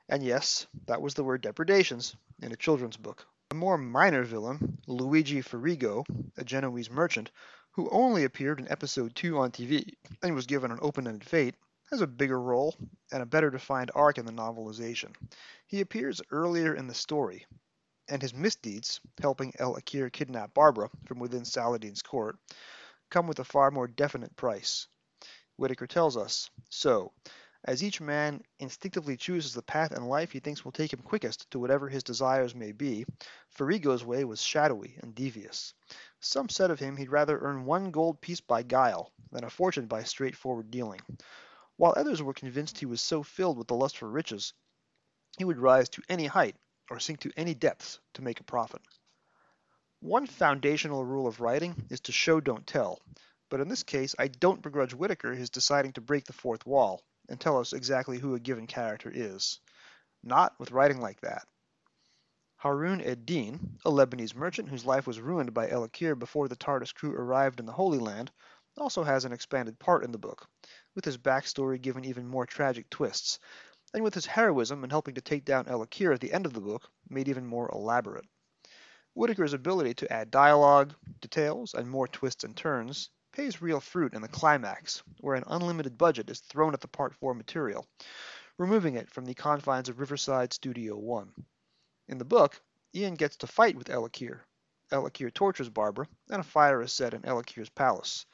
And 0.09 0.23
yes, 0.23 0.67
that 0.85 1.01
was 1.01 1.13
the 1.13 1.23
word 1.23 1.41
depredations 1.41 2.15
in 2.41 2.51
a 2.51 2.57
children's 2.57 2.97
book. 2.97 3.25
A 3.51 3.55
more 3.55 3.77
minor 3.77 4.23
villain, 4.23 4.77
Luigi 4.87 5.41
Ferrigo, 5.41 6.05
a 6.37 6.43
Genoese 6.43 6.89
merchant, 6.89 7.31
who 7.71 7.89
only 7.89 8.23
appeared 8.23 8.59
in 8.59 8.71
episode 8.71 9.15
2 9.15 9.37
on 9.37 9.51
TV 9.51 9.93
and 10.23 10.33
was 10.33 10.47
given 10.47 10.71
an 10.71 10.79
open-ended 10.81 11.23
fate, 11.23 11.55
has 11.91 12.01
a 12.01 12.07
bigger 12.07 12.39
role 12.39 12.75
and 13.11 13.21
a 13.21 13.25
better 13.25 13.49
defined 13.49 13.91
arc 13.93 14.17
in 14.17 14.25
the 14.25 14.31
novelization. 14.31 15.13
He 15.67 15.81
appears 15.81 16.21
earlier 16.31 16.73
in 16.73 16.87
the 16.87 16.93
story, 16.93 17.45
and 18.09 18.21
his 18.21 18.33
misdeeds, 18.33 18.99
helping 19.19 19.53
El 19.59 19.75
Akir 19.75 20.11
kidnap 20.11 20.53
Barbara 20.53 20.89
from 21.05 21.19
within 21.19 21.45
Saladin's 21.45 22.01
court, 22.01 22.37
come 23.09 23.27
with 23.27 23.39
a 23.39 23.43
far 23.43 23.71
more 23.71 23.87
definite 23.87 24.35
price. 24.35 24.87
Whitaker 25.57 25.87
tells 25.87 26.15
us. 26.15 26.49
So, 26.69 27.11
as 27.65 27.83
each 27.83 27.99
man 27.99 28.41
instinctively 28.59 29.17
chooses 29.17 29.53
the 29.53 29.61
path 29.61 29.91
in 29.91 30.05
life 30.05 30.31
he 30.31 30.39
thinks 30.39 30.63
will 30.63 30.71
take 30.71 30.93
him 30.93 31.01
quickest 31.01 31.49
to 31.51 31.59
whatever 31.59 31.89
his 31.89 32.03
desires 32.03 32.55
may 32.55 32.71
be, 32.71 33.05
Ferrigo's 33.49 34.05
way 34.05 34.23
was 34.23 34.41
shadowy 34.41 34.97
and 35.01 35.13
devious. 35.13 35.73
Some 36.21 36.47
said 36.47 36.71
of 36.71 36.79
him 36.79 36.95
he'd 36.95 37.09
rather 37.09 37.39
earn 37.39 37.65
one 37.65 37.91
gold 37.91 38.21
piece 38.21 38.39
by 38.39 38.63
guile 38.63 39.11
than 39.31 39.43
a 39.43 39.49
fortune 39.49 39.87
by 39.87 40.03
straightforward 40.03 40.71
dealing, 40.71 41.01
while 41.75 41.93
others 41.97 42.21
were 42.21 42.33
convinced 42.33 42.77
he 42.77 42.85
was 42.85 43.01
so 43.01 43.23
filled 43.23 43.57
with 43.57 43.67
the 43.67 43.75
lust 43.75 43.97
for 43.97 44.09
riches 44.09 44.53
he 45.37 45.43
would 45.43 45.57
rise 45.57 45.89
to 45.89 46.01
any 46.09 46.25
height 46.25 46.55
or 46.89 46.99
sink 46.99 47.19
to 47.21 47.31
any 47.37 47.53
depths 47.53 47.99
to 48.13 48.21
make 48.21 48.39
a 48.39 48.43
profit. 48.43 48.81
One 49.99 50.27
foundational 50.27 51.03
rule 51.03 51.27
of 51.27 51.39
writing 51.39 51.75
is 51.89 51.99
to 52.01 52.11
show 52.11 52.39
don't 52.39 52.67
tell, 52.67 52.99
but 53.49 53.59
in 53.59 53.67
this 53.67 53.83
case, 53.83 54.15
I 54.19 54.27
don't 54.27 54.61
begrudge 54.61 54.93
Whitaker 54.93 55.33
his 55.33 55.49
deciding 55.49 55.93
to 55.93 56.01
break 56.01 56.25
the 56.25 56.33
fourth 56.33 56.65
wall 56.65 57.01
and 57.29 57.39
tell 57.39 57.57
us 57.57 57.73
exactly 57.73 58.19
who 58.19 58.35
a 58.35 58.39
given 58.39 58.67
character 58.67 59.11
is. 59.13 59.59
Not 60.23 60.53
with 60.59 60.71
writing 60.71 61.01
like 61.01 61.21
that. 61.21 61.47
Haroun 62.63 63.05
ed-Din, 63.05 63.79
a 63.85 63.91
Lebanese 63.91 64.35
merchant 64.35 64.69
whose 64.69 64.85
life 64.85 65.05
was 65.05 65.19
ruined 65.19 65.53
by 65.53 65.69
El 65.69 65.87
Akir 65.87 66.17
before 66.17 66.47
the 66.47 66.55
TARDIS 66.55 66.93
crew 66.93 67.13
arrived 67.13 67.59
in 67.59 67.65
the 67.65 67.71
Holy 67.71 67.99
Land, 67.99 68.31
also 68.77 69.03
has 69.03 69.25
an 69.25 69.31
expanded 69.31 69.77
part 69.79 70.03
in 70.03 70.11
the 70.11 70.17
book, 70.17 70.47
with 70.95 71.05
his 71.05 71.17
backstory 71.17 71.81
given 71.81 72.05
even 72.05 72.27
more 72.27 72.45
tragic 72.45 72.89
twists. 72.89 73.39
And 73.93 74.03
with 74.03 74.13
his 74.13 74.25
heroism 74.25 74.83
in 74.83 74.89
helping 74.89 75.15
to 75.15 75.21
take 75.21 75.45
down 75.45 75.67
El 75.67 75.85
Akir 75.85 76.13
at 76.13 76.19
the 76.19 76.33
end 76.33 76.45
of 76.45 76.53
the 76.53 76.61
book 76.61 76.89
made 77.09 77.27
even 77.27 77.45
more 77.45 77.69
elaborate. 77.73 78.25
Whitaker's 79.15 79.53
ability 79.53 79.95
to 79.95 80.13
add 80.13 80.29
dialogue, 80.29 80.93
details, 81.21 81.73
and 81.73 81.89
more 81.89 82.07
twists 82.07 82.43
and 82.43 82.55
turns 82.55 83.09
pays 83.31 83.61
real 83.61 83.79
fruit 83.79 84.13
in 84.13 84.21
the 84.21 84.27
climax, 84.27 85.01
where 85.21 85.35
an 85.35 85.43
unlimited 85.47 85.97
budget 85.97 86.29
is 86.29 86.39
thrown 86.39 86.73
at 86.73 86.81
the 86.81 86.87
Part 86.87 87.15
4 87.15 87.33
material, 87.33 87.87
removing 88.57 88.95
it 88.95 89.09
from 89.09 89.25
the 89.25 89.33
confines 89.33 89.89
of 89.89 89.99
Riverside 89.99 90.53
Studio 90.53 90.95
1. 90.97 91.33
In 92.09 92.17
the 92.17 92.25
book, 92.25 92.61
Ian 92.93 93.15
gets 93.15 93.37
to 93.37 93.47
fight 93.47 93.75
with 93.75 93.89
El 93.89 94.07
Akir. 94.07 94.41
El 94.91 95.09
Akir 95.09 95.33
tortures 95.33 95.69
Barbara, 95.69 96.07
and 96.29 96.39
a 96.39 96.43
fire 96.43 96.81
is 96.81 96.93
set 96.93 97.13
in 97.13 97.25
El 97.25 97.41
Akir's 97.41 97.69
palace. 97.69 98.25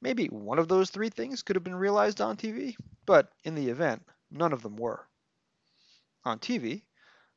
Maybe 0.00 0.26
one 0.26 0.58
of 0.58 0.68
those 0.68 0.90
three 0.90 1.08
things 1.08 1.42
could 1.42 1.56
have 1.56 1.64
been 1.64 1.74
realized 1.74 2.20
on 2.20 2.36
TV, 2.36 2.76
but 3.06 3.32
in 3.44 3.54
the 3.54 3.68
event, 3.68 4.04
none 4.30 4.52
of 4.52 4.62
them 4.62 4.76
were. 4.76 5.06
On 6.24 6.38
TV, 6.38 6.82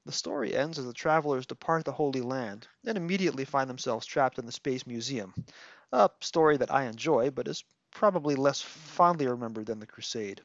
the 0.05 0.11
story 0.11 0.55
ends 0.55 0.79
as 0.79 0.85
the 0.85 0.93
travelers 0.93 1.45
depart 1.45 1.85
the 1.85 1.91
Holy 1.91 2.21
Land 2.21 2.67
and 2.85 2.97
immediately 2.97 3.45
find 3.45 3.69
themselves 3.69 4.05
trapped 4.05 4.39
in 4.39 4.45
the 4.45 4.51
Space 4.51 4.87
Museum, 4.87 5.33
a 5.91 6.09
story 6.21 6.57
that 6.57 6.71
I 6.71 6.85
enjoy 6.85 7.29
but 7.29 7.47
is 7.47 7.63
probably 7.91 8.35
less 8.35 8.61
fondly 8.61 9.27
remembered 9.27 9.65
than 9.65 9.79
the 9.79 9.85
Crusade. 9.85 10.41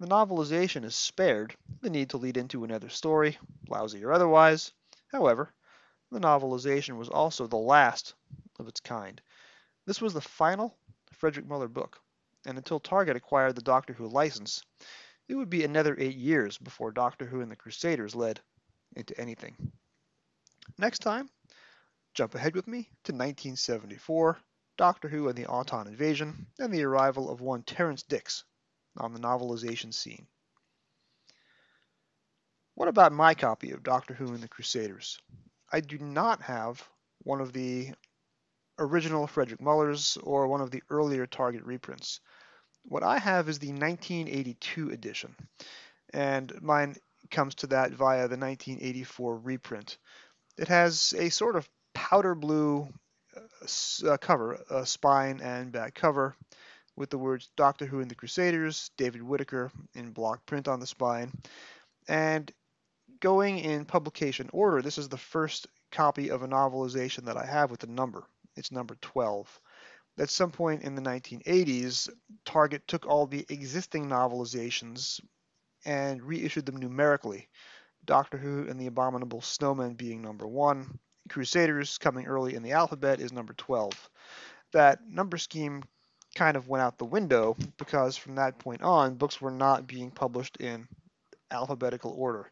The 0.00 0.06
novelization 0.06 0.84
is 0.84 0.96
spared 0.96 1.54
the 1.82 1.90
need 1.90 2.10
to 2.10 2.16
lead 2.16 2.36
into 2.36 2.64
another 2.64 2.88
story, 2.88 3.38
lousy 3.68 4.04
or 4.04 4.12
otherwise. 4.12 4.72
However, 5.12 5.52
the 6.10 6.20
novelization 6.20 6.96
was 6.96 7.08
also 7.08 7.46
the 7.46 7.56
last 7.56 8.14
of 8.58 8.66
its 8.66 8.80
kind. 8.80 9.20
This 9.86 10.00
was 10.00 10.14
the 10.14 10.20
final 10.20 10.76
Frederick 11.12 11.46
Muller 11.46 11.68
book, 11.68 12.00
and 12.46 12.56
until 12.56 12.80
Target 12.80 13.16
acquired 13.16 13.54
the 13.54 13.62
Doctor 13.62 13.92
Who 13.92 14.08
license, 14.08 14.62
it 15.30 15.36
would 15.36 15.48
be 15.48 15.62
another 15.62 15.94
eight 15.96 16.16
years 16.16 16.58
before 16.58 16.90
Doctor 16.90 17.24
Who 17.24 17.40
and 17.40 17.52
the 17.52 17.56
Crusaders 17.56 18.16
led 18.16 18.40
into 18.96 19.18
anything. 19.18 19.54
Next 20.76 20.98
time, 20.98 21.30
jump 22.14 22.34
ahead 22.34 22.56
with 22.56 22.66
me 22.66 22.90
to 23.04 23.12
1974, 23.12 24.38
Doctor 24.76 25.08
Who 25.08 25.28
and 25.28 25.38
the 25.38 25.46
Auton 25.46 25.86
invasion, 25.86 26.48
and 26.58 26.74
the 26.74 26.82
arrival 26.82 27.30
of 27.30 27.40
one 27.40 27.62
Terrance 27.62 28.02
Dicks 28.02 28.42
on 28.96 29.12
the 29.12 29.20
novelization 29.20 29.94
scene. 29.94 30.26
What 32.74 32.88
about 32.88 33.12
my 33.12 33.34
copy 33.34 33.70
of 33.70 33.84
Doctor 33.84 34.14
Who 34.14 34.34
and 34.34 34.42
the 34.42 34.48
Crusaders? 34.48 35.16
I 35.72 35.78
do 35.78 35.98
not 35.98 36.42
have 36.42 36.84
one 37.18 37.40
of 37.40 37.52
the 37.52 37.92
original 38.80 39.28
Frederick 39.28 39.60
Muller's 39.60 40.16
or 40.16 40.48
one 40.48 40.60
of 40.60 40.72
the 40.72 40.82
earlier 40.90 41.24
Target 41.24 41.62
reprints. 41.62 42.18
What 42.84 43.02
I 43.02 43.18
have 43.18 43.48
is 43.48 43.58
the 43.58 43.68
1982 43.68 44.90
edition, 44.90 45.34
and 46.12 46.52
mine 46.60 46.96
comes 47.30 47.54
to 47.56 47.68
that 47.68 47.92
via 47.92 48.28
the 48.28 48.36
1984 48.36 49.36
reprint. 49.38 49.98
It 50.58 50.68
has 50.68 51.14
a 51.16 51.28
sort 51.28 51.56
of 51.56 51.68
powder 51.94 52.34
blue 52.34 52.88
uh, 54.06 54.16
cover, 54.16 54.58
a 54.70 54.84
spine 54.86 55.40
and 55.40 55.72
back 55.72 55.94
cover, 55.94 56.34
with 56.96 57.10
the 57.10 57.18
words 57.18 57.50
Doctor 57.56 57.86
Who 57.86 58.00
and 58.00 58.10
the 58.10 58.14
Crusaders, 58.14 58.90
David 58.96 59.22
Whitaker 59.22 59.70
in 59.94 60.10
block 60.10 60.44
print 60.46 60.68
on 60.68 60.80
the 60.80 60.86
spine. 60.86 61.32
And 62.08 62.50
going 63.20 63.58
in 63.58 63.84
publication 63.84 64.50
order, 64.52 64.82
this 64.82 64.98
is 64.98 65.08
the 65.08 65.16
first 65.16 65.66
copy 65.92 66.30
of 66.30 66.42
a 66.42 66.48
novelization 66.48 67.24
that 67.24 67.36
I 67.36 67.46
have 67.46 67.70
with 67.70 67.84
a 67.84 67.90
number. 67.90 68.24
It's 68.56 68.72
number 68.72 68.96
12. 69.00 69.60
At 70.18 70.30
some 70.30 70.50
point 70.50 70.82
in 70.82 70.94
the 70.94 71.02
1980s, 71.02 72.10
Target 72.44 72.86
took 72.86 73.06
all 73.06 73.26
the 73.26 73.46
existing 73.48 74.06
novelizations 74.06 75.20
and 75.84 76.22
reissued 76.22 76.66
them 76.66 76.76
numerically. 76.76 77.48
Doctor 78.04 78.36
Who 78.38 78.68
and 78.68 78.80
the 78.80 78.86
Abominable 78.86 79.40
Snowman 79.40 79.94
being 79.94 80.20
number 80.22 80.46
one, 80.46 80.98
Crusaders 81.28 81.98
coming 81.98 82.26
early 82.26 82.54
in 82.54 82.62
the 82.62 82.72
alphabet 82.72 83.20
is 83.20 83.32
number 83.32 83.52
12. 83.52 84.10
That 84.72 85.06
number 85.06 85.38
scheme 85.38 85.84
kind 86.34 86.56
of 86.56 86.68
went 86.68 86.82
out 86.82 86.98
the 86.98 87.04
window 87.04 87.56
because 87.76 88.16
from 88.16 88.34
that 88.36 88.58
point 88.58 88.82
on, 88.82 89.14
books 89.14 89.40
were 89.40 89.50
not 89.50 89.86
being 89.86 90.10
published 90.10 90.56
in 90.56 90.88
alphabetical 91.50 92.12
order. 92.12 92.50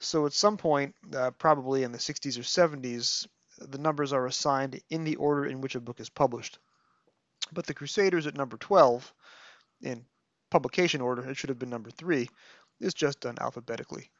So 0.00 0.26
at 0.26 0.32
some 0.32 0.56
point, 0.56 0.94
uh, 1.14 1.30
probably 1.32 1.82
in 1.82 1.92
the 1.92 1.98
60s 1.98 2.38
or 2.38 2.42
70s, 2.42 3.26
the 3.58 3.78
numbers 3.78 4.12
are 4.12 4.26
assigned 4.26 4.80
in 4.90 5.04
the 5.04 5.16
order 5.16 5.46
in 5.46 5.60
which 5.60 5.74
a 5.74 5.80
book 5.80 6.00
is 6.00 6.08
published. 6.08 6.58
But 7.52 7.66
the 7.66 7.74
Crusaders 7.74 8.26
at 8.26 8.36
number 8.36 8.56
12, 8.56 9.12
in 9.82 10.04
publication 10.50 11.00
order, 11.00 11.28
it 11.28 11.36
should 11.36 11.50
have 11.50 11.58
been 11.58 11.70
number 11.70 11.90
3, 11.90 12.28
is 12.80 12.94
just 12.94 13.20
done 13.20 13.36
alphabetically. 13.40 14.10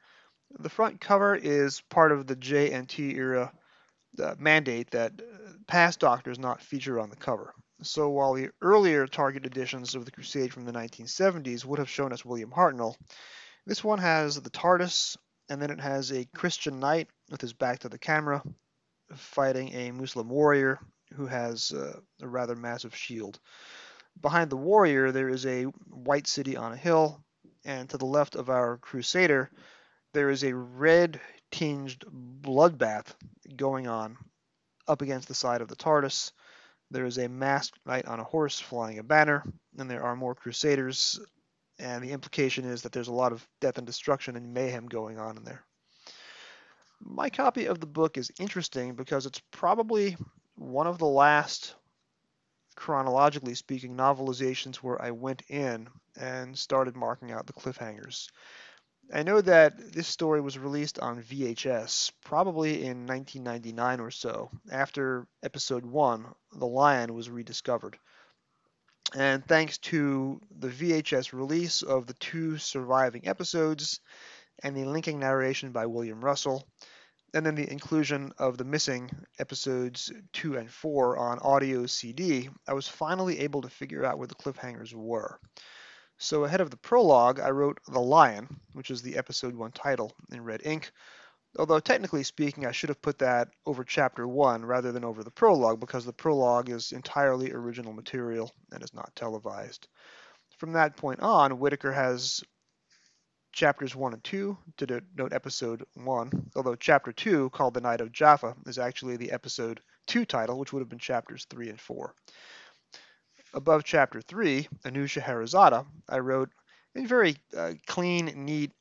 The 0.59 0.69
front 0.69 1.01
cover 1.01 1.37
is 1.37 1.81
part 1.83 2.13
of 2.13 2.27
the 2.27 2.37
JNT 2.37 3.15
era 3.15 3.53
uh, 4.21 4.35
mandate 4.39 4.91
that 4.91 5.13
uh, 5.21 5.53
past 5.67 6.01
doctors 6.01 6.39
not 6.39 6.63
feature 6.63 6.99
on 6.99 7.11
the 7.11 7.17
cover. 7.17 7.55
So 7.83 8.11
while 8.11 8.35
the 8.35 8.51
earlier 8.61 9.07
Target 9.07 9.47
editions 9.47 9.95
of 9.95 10.05
the 10.05 10.11
Crusade 10.11 10.53
from 10.53 10.65
the 10.65 10.73
1970s 10.73 11.65
would 11.65 11.79
have 11.79 11.89
shown 11.89 12.13
us 12.13 12.25
William 12.25 12.51
Hartnell, 12.51 12.97
this 13.67 13.85
one 13.85 13.99
has 13.99 14.41
the 14.41 14.51
TARDIS, 14.51 15.17
and 15.49 15.63
then 15.63 15.71
it 15.71 15.81
has 15.81 16.11
a 16.11 16.27
Christian 16.35 16.81
knight 16.81 17.09
with 17.31 17.41
his 17.41 17.53
back 17.53 17.79
to 17.81 17.89
the 17.89 17.99
camera 17.99 18.43
fighting 19.15 19.73
a 19.75 19.91
Muslim 19.91 20.29
warrior 20.29 20.79
who 21.15 21.27
has 21.27 21.73
uh, 21.73 21.99
a 22.23 22.29
rather 22.29 22.57
massive 22.57 22.95
shield. 22.95 23.39
Behind 24.21 24.51
the 24.51 24.57
warrior, 24.57 25.13
there 25.13 25.29
is 25.29 25.47
a 25.47 25.65
white 25.89 26.27
city 26.27 26.57
on 26.57 26.73
a 26.73 26.77
hill, 26.77 27.23
and 27.65 27.89
to 27.91 27.99
the 27.99 28.07
left 28.07 28.37
of 28.37 28.51
our 28.51 28.79
crusader, 28.79 29.51
there 30.13 30.31
is 30.31 30.45
a 30.45 30.55
red 30.55 31.21
tinged 31.51 32.05
bloodbath 32.43 33.15
going 33.57 33.87
on 33.87 34.17
up 34.89 35.03
against 35.03 35.29
the 35.29 35.35
side 35.35 35.61
of 35.61 35.69
the 35.69 35.77
TARDIS. 35.77 36.33
There 36.91 37.07
is 37.07 37.19
a 37.19 37.29
masked 37.29 37.79
knight 37.87 38.07
on 38.07 38.19
a 38.19 38.25
horse 38.25 38.59
flying 38.59 38.99
a 38.99 39.05
banner, 39.05 39.45
and 39.79 39.89
there 39.89 40.03
are 40.03 40.17
more 40.17 40.35
crusaders, 40.35 41.21
and 41.79 42.03
the 42.03 42.11
implication 42.11 42.65
is 42.65 42.83
that 42.83 42.93
there's 42.93 43.09
a 43.09 43.13
lot 43.13 43.33
of 43.33 43.47
death 43.61 43.79
and 43.79 43.87
destruction 43.87 44.37
and 44.37 44.53
mayhem 44.53 44.87
going 44.87 45.19
on 45.19 45.37
in 45.37 45.45
there. 45.45 45.65
My 47.01 47.31
copy 47.31 47.67
of 47.67 47.81
the 47.81 47.87
book 47.87 48.19
is 48.19 48.31
interesting 48.39 48.95
because 48.95 49.25
it's 49.25 49.41
probably 49.53 50.17
one 50.61 50.87
of 50.87 50.99
the 50.99 51.07
last, 51.07 51.75
chronologically 52.77 53.55
speaking, 53.55 53.97
novelizations 53.97 54.77
where 54.77 55.01
I 55.01 55.11
went 55.11 55.43
in 55.49 55.89
and 56.17 56.57
started 56.57 56.95
marking 56.95 57.33
out 57.33 57.47
the 57.47 57.55
cliffhangers. 57.55 58.29
I 59.13 59.23
know 59.23 59.41
that 59.41 59.93
this 59.95 60.07
story 60.07 60.41
was 60.43 60.59
released 60.59 60.99
on 60.99 61.23
VHS 61.23 62.13
probably 62.25 62.85
in 62.85 63.07
1999 63.07 64.01
or 64.01 64.11
so, 64.11 64.51
after 64.71 65.27
episode 65.43 65.87
1, 65.87 66.27
The 66.53 66.67
Lion, 66.67 67.15
was 67.15 67.31
rediscovered. 67.31 67.99
And 69.17 69.45
thanks 69.45 69.79
to 69.79 70.41
the 70.59 70.69
VHS 70.69 71.33
release 71.33 71.83
of 71.83 72.07
the 72.07 72.15
two 72.15 72.59
surviving 72.59 73.27
episodes 73.27 73.99
and 74.63 74.77
the 74.77 74.85
linking 74.85 75.19
narration 75.19 75.73
by 75.73 75.87
William 75.87 76.23
Russell, 76.23 76.69
and 77.35 77.45
then 77.45 77.55
the 77.55 77.71
inclusion 77.71 78.33
of 78.39 78.59
the 78.59 78.65
missing 78.65 79.11
episodes 79.39 80.13
2 80.33 80.57
and 80.57 80.71
4 80.71 81.17
on 81.17 81.39
audio 81.41 81.87
CD, 81.87 82.49
I 82.67 82.73
was 82.73 82.89
finally 82.89 83.41
able 83.41 83.63
to 83.63 83.69
figure 83.69 84.05
out 84.05 84.19
where 84.19 84.27
the 84.27 84.35
cliffhangers 84.35 84.95
were. 84.95 85.39
So 86.19 86.45
ahead 86.45 86.61
of 86.61 86.71
the 86.71 86.77
prologue, 86.77 87.41
I 87.41 87.51
wrote 87.51 87.79
The 87.87 88.01
Lion, 88.01 88.61
which 88.75 88.91
is 88.91 89.01
the 89.03 89.17
episode 89.17 89.55
1 89.55 89.73
title 89.73 90.13
in 90.31 90.45
red 90.45 90.63
ink. 90.65 90.91
Although 91.59 91.81
technically 91.81 92.23
speaking, 92.23 92.67
I 92.67 92.73
should 92.73 92.91
have 92.91 93.03
put 93.03 93.19
that 93.19 93.49
over 93.67 93.85
chapter 93.85 94.29
1 94.29 94.65
rather 94.65 94.93
than 94.93 95.05
over 95.05 95.25
the 95.25 95.31
prologue 95.31 95.81
because 95.81 96.05
the 96.05 96.13
prologue 96.13 96.69
is 96.69 96.93
entirely 96.93 97.53
original 97.53 97.93
material 97.93 98.53
and 98.73 98.83
is 98.83 98.95
not 98.95 99.17
televised. 99.17 99.89
From 100.59 100.73
that 100.75 100.97
point 100.97 101.21
on, 101.21 101.59
Whitaker 101.59 101.93
has 101.93 102.43
chapters 103.53 103.95
1 103.97 104.13
and 104.13 104.25
2 104.25 104.57
to 104.77 104.87
denote 104.87 105.33
episode 105.33 105.85
1, 105.95 106.51
although 106.57 106.75
chapter 106.75 107.13
2, 107.13 107.51
called 107.51 107.75
The 107.75 107.81
Night 107.81 108.01
of 108.01 108.13
Jaffa, 108.13 108.55
is 108.67 108.79
actually 108.79 109.17
the 109.17 109.33
episode 109.33 109.81
2 110.07 110.25
title, 110.25 110.59
which 110.59 110.73
would 110.73 110.81
have 110.81 110.89
been 110.89 110.99
chapters 110.99 111.47
3 111.51 111.71
and 111.71 111.81
4. 111.81 112.15
Above 113.55 113.85
chapter 113.85 114.21
3, 114.21 114.69
A 114.85 114.91
New 114.91 115.07
Scheherazade, 115.07 115.85
I 116.09 116.19
wrote 116.19 116.51
in 116.95 117.07
very 117.07 117.37
uh, 117.57 117.75
clean, 117.87 118.27
neat 118.45 118.73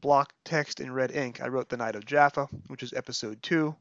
block 0.00 0.32
text 0.44 0.80
in 0.80 0.92
red 0.92 1.12
ink. 1.12 1.40
I 1.40 1.48
wrote 1.48 1.68
The 1.68 1.76
Night 1.76 1.94
of 1.94 2.04
Jaffa, 2.04 2.48
which 2.66 2.82
is 2.82 2.92
episode 2.92 3.42
2. 3.42 3.74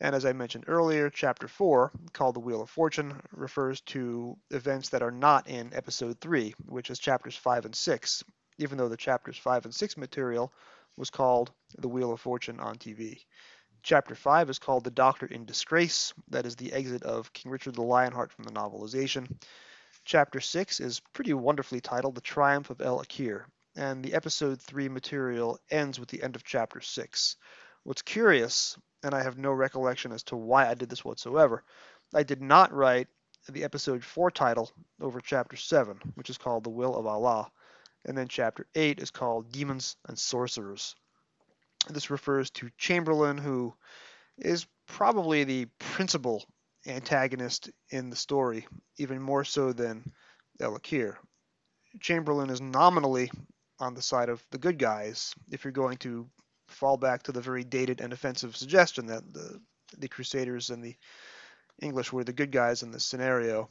And 0.00 0.14
as 0.14 0.24
I 0.24 0.32
mentioned 0.32 0.64
earlier, 0.66 1.10
chapter 1.10 1.46
4, 1.46 1.92
called 2.12 2.34
The 2.34 2.40
Wheel 2.40 2.62
of 2.62 2.70
Fortune, 2.70 3.20
refers 3.32 3.82
to 3.82 4.36
events 4.50 4.88
that 4.88 5.02
are 5.02 5.10
not 5.10 5.46
in 5.46 5.74
episode 5.74 6.20
3, 6.20 6.54
which 6.66 6.90
is 6.90 6.98
chapters 6.98 7.36
5 7.36 7.66
and 7.66 7.74
6, 7.74 8.24
even 8.60 8.76
though 8.78 8.88
the 8.88 8.96
chapters 8.96 9.38
5 9.38 9.64
and 9.64 9.74
6 9.74 9.96
material 9.96 10.52
was 10.96 11.10
called 11.10 11.50
The 11.78 11.88
Wheel 11.88 12.12
of 12.12 12.20
Fortune 12.20 12.60
on 12.60 12.76
TV. 12.76 13.24
Chapter 13.82 14.14
5 14.14 14.50
is 14.50 14.58
called 14.58 14.84
The 14.84 14.90
Doctor 14.90 15.24
in 15.24 15.46
Disgrace. 15.46 16.12
That 16.28 16.44
is 16.44 16.56
the 16.56 16.72
exit 16.72 17.02
of 17.02 17.32
King 17.32 17.50
Richard 17.50 17.74
the 17.74 17.82
Lionheart 17.82 18.30
from 18.30 18.44
the 18.44 18.52
novelization. 18.52 19.26
Chapter 20.04 20.40
6 20.40 20.80
is 20.80 21.00
pretty 21.14 21.32
wonderfully 21.32 21.80
titled 21.80 22.14
The 22.14 22.20
Triumph 22.20 22.68
of 22.68 22.82
El 22.82 23.02
Akir. 23.02 23.44
and 23.76 24.04
the 24.04 24.12
episode 24.12 24.60
3 24.60 24.88
material 24.88 25.58
ends 25.70 25.98
with 25.98 26.10
the 26.10 26.22
end 26.22 26.36
of 26.36 26.44
chapter 26.44 26.82
6. 26.82 27.36
What's 27.84 28.02
curious, 28.02 28.76
and 29.02 29.14
I 29.14 29.22
have 29.22 29.38
no 29.38 29.52
recollection 29.52 30.12
as 30.12 30.22
to 30.24 30.36
why 30.36 30.68
I 30.68 30.74
did 30.74 30.90
this 30.90 31.04
whatsoever, 31.04 31.64
I 32.12 32.24
did 32.24 32.42
not 32.42 32.74
write 32.74 33.08
the 33.48 33.64
episode 33.64 34.04
4 34.04 34.30
title 34.30 34.70
over 35.00 35.20
chapter 35.20 35.56
7, 35.56 35.98
which 36.16 36.28
is 36.28 36.36
called 36.36 36.64
The 36.64 36.70
Will 36.70 36.94
of 36.94 37.06
Allah, 37.06 37.50
and 38.04 38.16
then 38.16 38.28
chapter 38.28 38.66
8 38.74 38.98
is 38.98 39.10
called 39.10 39.52
Demons 39.52 39.96
and 40.08 40.18
Sorcerers. 40.18 40.94
This 41.88 42.10
refers 42.10 42.50
to 42.50 42.70
Chamberlain, 42.78 43.38
who 43.38 43.74
is 44.38 44.66
probably 44.86 45.44
the 45.44 45.66
principal 45.78 46.44
antagonist 46.86 47.70
in 47.90 48.10
the 48.10 48.16
story, 48.16 48.66
even 48.98 49.20
more 49.20 49.44
so 49.44 49.72
than 49.72 50.12
El-Akir. 50.60 51.16
Chamberlain 52.00 52.50
is 52.50 52.60
nominally 52.60 53.30
on 53.78 53.94
the 53.94 54.02
side 54.02 54.28
of 54.28 54.44
the 54.50 54.58
good 54.58 54.78
guys 54.78 55.34
if 55.50 55.64
you're 55.64 55.72
going 55.72 55.96
to 55.98 56.28
fall 56.68 56.96
back 56.96 57.22
to 57.24 57.32
the 57.32 57.40
very 57.40 57.64
dated 57.64 58.00
and 58.00 58.12
offensive 58.12 58.56
suggestion 58.56 59.06
that 59.06 59.32
the, 59.32 59.60
the 59.98 60.08
Crusaders 60.08 60.70
and 60.70 60.84
the 60.84 60.94
English 61.80 62.12
were 62.12 62.24
the 62.24 62.32
good 62.32 62.52
guys 62.52 62.82
in 62.82 62.90
this 62.90 63.04
scenario. 63.04 63.68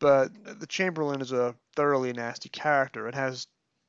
But 0.00 0.60
the 0.60 0.66
Chamberlain 0.66 1.20
is 1.20 1.32
a 1.32 1.54
thoroughly 1.74 2.12
nasty 2.12 2.48
character 2.48 3.06
and 3.06 3.14
has 3.14 3.46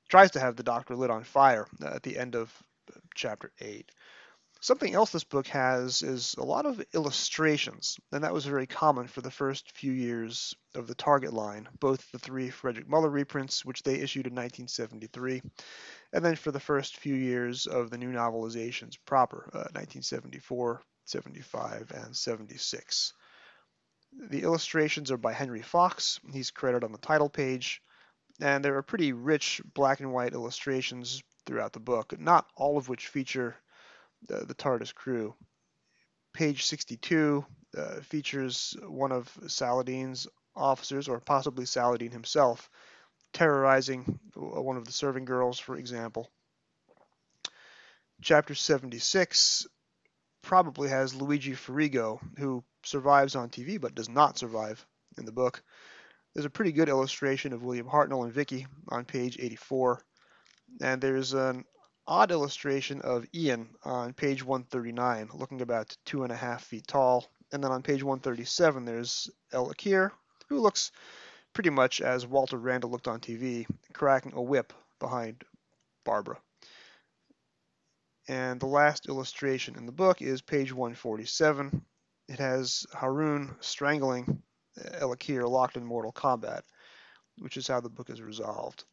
tries 0.10 0.32
to 0.32 0.40
have 0.40 0.56
the 0.56 0.64
Doctor 0.64 0.96
lit 0.96 1.12
on 1.12 1.24
fire 1.24 1.68
at 1.86 2.04
the 2.04 2.18
end 2.18 2.36
of 2.36 2.52
chapter 3.16 3.52
8. 3.60 3.92
Something 4.62 4.94
else 4.94 5.12
this 5.12 5.24
book 5.24 5.48
has 5.48 6.02
is 6.02 6.36
a 6.38 6.44
lot 6.44 6.66
of 6.66 6.84
illustrations, 6.94 7.98
and 8.12 8.26
that 8.26 8.34
was 8.34 8.46
very 8.46 8.68
common 8.68 9.08
for 9.08 9.22
the 9.22 9.32
first 9.32 9.72
few 9.72 9.94
years 9.94 10.54
of 10.76 10.86
the 10.86 10.96
Target 10.96 11.32
line, 11.32 11.70
both 11.80 12.12
the 12.12 12.20
three 12.20 12.50
Frederick 12.50 12.90
Muller 12.90 13.10
reprints, 13.10 13.64
which 13.64 13.84
they 13.84 14.02
issued 14.02 14.28
in 14.28 14.34
1973, 14.34 15.42
and 16.12 16.26
then 16.26 16.36
for 16.36 16.52
the 16.52 16.60
first 16.60 16.98
few 16.98 17.16
years 17.16 17.68
of 17.68 17.90
the 17.90 17.98
new 17.98 18.12
novelizations 18.12 18.98
proper, 19.06 19.50
uh, 19.54 19.72
1974, 19.72 20.82
75, 21.06 21.92
and 21.92 22.14
76. 22.14 23.14
The 24.20 24.44
illustrations 24.44 25.12
are 25.12 25.18
by 25.18 25.32
Henry 25.32 25.62
Fox. 25.62 26.20
He's 26.34 26.52
credited 26.52 26.84
on 26.84 26.92
the 26.92 26.98
title 26.98 27.30
page, 27.30 27.82
and 28.42 28.64
there 28.64 28.76
are 28.76 28.84
pretty 28.84 29.14
rich 29.14 29.62
black 29.74 30.02
and 30.02 30.12
white 30.12 30.34
illustrations 30.34 31.24
throughout 31.46 31.72
the 31.72 31.80
book, 31.80 32.20
not 32.20 32.46
all 32.56 32.78
of 32.78 32.90
which 32.90 33.08
feature 33.08 33.56
the, 34.28 34.46
the 34.46 34.54
TARDIS 34.54 34.94
crew. 34.94 35.36
Page 36.34 36.66
62 36.66 37.46
uh, 37.78 38.02
features 38.02 38.76
one 38.82 39.14
of 39.14 39.32
Saladin's 39.48 40.28
officers, 40.54 41.08
or 41.08 41.22
possibly 41.22 41.66
Saladin 41.66 42.12
himself, 42.12 42.70
terrorizing 43.32 44.20
one 44.36 44.76
of 44.76 44.86
the 44.86 44.92
serving 44.92 45.24
girls, 45.24 45.60
for 45.60 45.78
example. 45.78 46.30
Chapter 48.22 48.54
76 48.54 49.66
probably 50.50 50.90
has 50.90 51.14
Luigi 51.14 51.52
Ferrigo, 51.52 52.20
who 52.40 52.64
survives 52.84 53.36
on 53.36 53.50
TV 53.50 53.80
but 53.80 53.94
does 53.94 54.10
not 54.10 54.36
survive 54.36 54.84
in 55.20 55.26
the 55.26 55.32
book. 55.32 55.62
There's 56.34 56.48
a 56.48 56.50
pretty 56.50 56.72
good 56.72 56.90
illustration 56.90 57.54
of 57.54 57.62
William 57.62 57.86
Hartnell 57.86 58.24
and 58.24 58.34
Vicky 58.34 58.66
on 58.88 59.06
page 59.06 59.38
84, 59.40 60.02
and 60.82 61.00
there's 61.00 61.34
an 61.34 61.66
odd 62.08 62.32
illustration 62.32 63.00
of 63.02 63.28
Ian 63.32 63.70
on 63.84 64.14
page 64.14 64.44
139, 64.44 65.30
looking 65.36 65.62
about 65.62 65.96
two 66.04 66.24
and 66.24 66.32
a 66.32 66.36
half 66.36 66.64
feet 66.64 66.88
tall. 66.88 67.28
And 67.54 67.64
then 67.64 67.72
on 67.72 67.84
page 67.84 68.02
137, 68.02 68.86
there's 68.86 69.30
El-Akir, 69.54 70.10
who 70.48 70.62
looks 70.62 70.92
pretty 71.54 71.70
much 71.70 72.02
as 72.02 72.26
Walter 72.26 72.58
Randall 72.58 72.90
looked 72.90 73.08
on 73.08 73.20
TV, 73.20 73.68
cracking 73.94 74.34
a 74.34 74.42
whip 74.42 74.74
behind 75.00 75.44
Barbara. 76.04 76.40
And 78.30 78.60
the 78.60 78.68
last 78.68 79.10
illustration 79.10 79.76
in 79.76 79.88
the 79.88 79.92
book 79.92 80.22
is 80.22 80.44
page 80.44 80.72
147. 80.72 81.84
It 82.28 82.38
has 82.38 82.86
Harun 82.94 83.56
strangling 83.60 84.44
El-Akir 84.94 85.50
locked 85.50 85.78
in 85.78 85.84
mortal 85.84 86.12
combat, 86.12 86.64
which 87.40 87.58
is 87.58 87.68
how 87.68 87.82
the 87.82 87.90
book 87.90 88.12
is 88.12 88.22
resolved. 88.22 88.84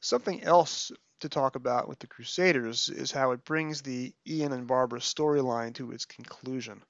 Something 0.00 0.42
else 0.42 0.90
to 1.20 1.28
talk 1.28 1.54
about 1.54 1.86
with 1.86 1.98
the 1.98 2.06
Crusaders 2.06 2.88
is 2.88 3.12
how 3.12 3.32
it 3.32 3.44
brings 3.44 3.82
the 3.82 4.14
Ian 4.26 4.54
and 4.54 4.66
Barbara 4.66 5.00
storyline 5.00 5.74
to 5.74 5.92
its 5.92 6.06
conclusion. 6.06 6.82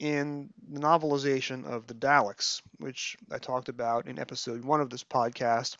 In 0.00 0.50
the 0.68 0.80
novelization 0.80 1.64
of 1.66 1.86
the 1.86 1.94
Daleks, 1.94 2.62
which 2.78 3.16
I 3.30 3.38
talked 3.38 3.68
about 3.68 4.08
in 4.08 4.18
episode 4.18 4.64
one 4.64 4.80
of 4.80 4.90
this 4.90 5.04
podcast, 5.04 5.76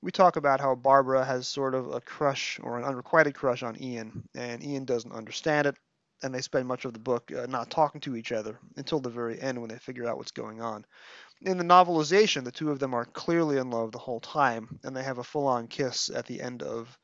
we 0.00 0.10
talk 0.10 0.36
about 0.36 0.60
how 0.60 0.74
Barbara 0.74 1.24
has 1.24 1.48
sort 1.48 1.74
of 1.74 1.92
a 1.92 2.00
crush 2.00 2.60
or 2.62 2.78
an 2.78 2.84
unrequited 2.84 3.34
crush 3.34 3.62
on 3.62 3.80
Ian, 3.82 4.28
and 4.34 4.62
Ian 4.62 4.84
doesn't 4.84 5.12
understand 5.12 5.66
it, 5.66 5.76
and 6.22 6.34
they 6.34 6.40
spend 6.40 6.68
much 6.68 6.84
of 6.84 6.92
the 6.92 6.98
book 6.98 7.32
uh, 7.32 7.46
not 7.46 7.70
talking 7.70 8.00
to 8.02 8.16
each 8.16 8.32
other 8.32 8.58
until 8.76 9.00
the 9.00 9.10
very 9.10 9.40
end 9.40 9.60
when 9.60 9.70
they 9.70 9.78
figure 9.78 10.08
out 10.08 10.16
what's 10.16 10.30
going 10.30 10.60
on. 10.60 10.84
In 11.42 11.58
the 11.58 11.64
novelization, 11.64 12.44
the 12.44 12.52
two 12.52 12.70
of 12.70 12.78
them 12.78 12.94
are 12.94 13.04
clearly 13.04 13.58
in 13.58 13.70
love 13.70 13.92
the 13.92 13.98
whole 13.98 14.20
time, 14.20 14.78
and 14.84 14.96
they 14.96 15.02
have 15.02 15.18
a 15.18 15.24
full-on 15.24 15.68
kiss 15.68 16.10
at 16.10 16.26
the 16.26 16.40
end 16.40 16.62
of 16.62 16.96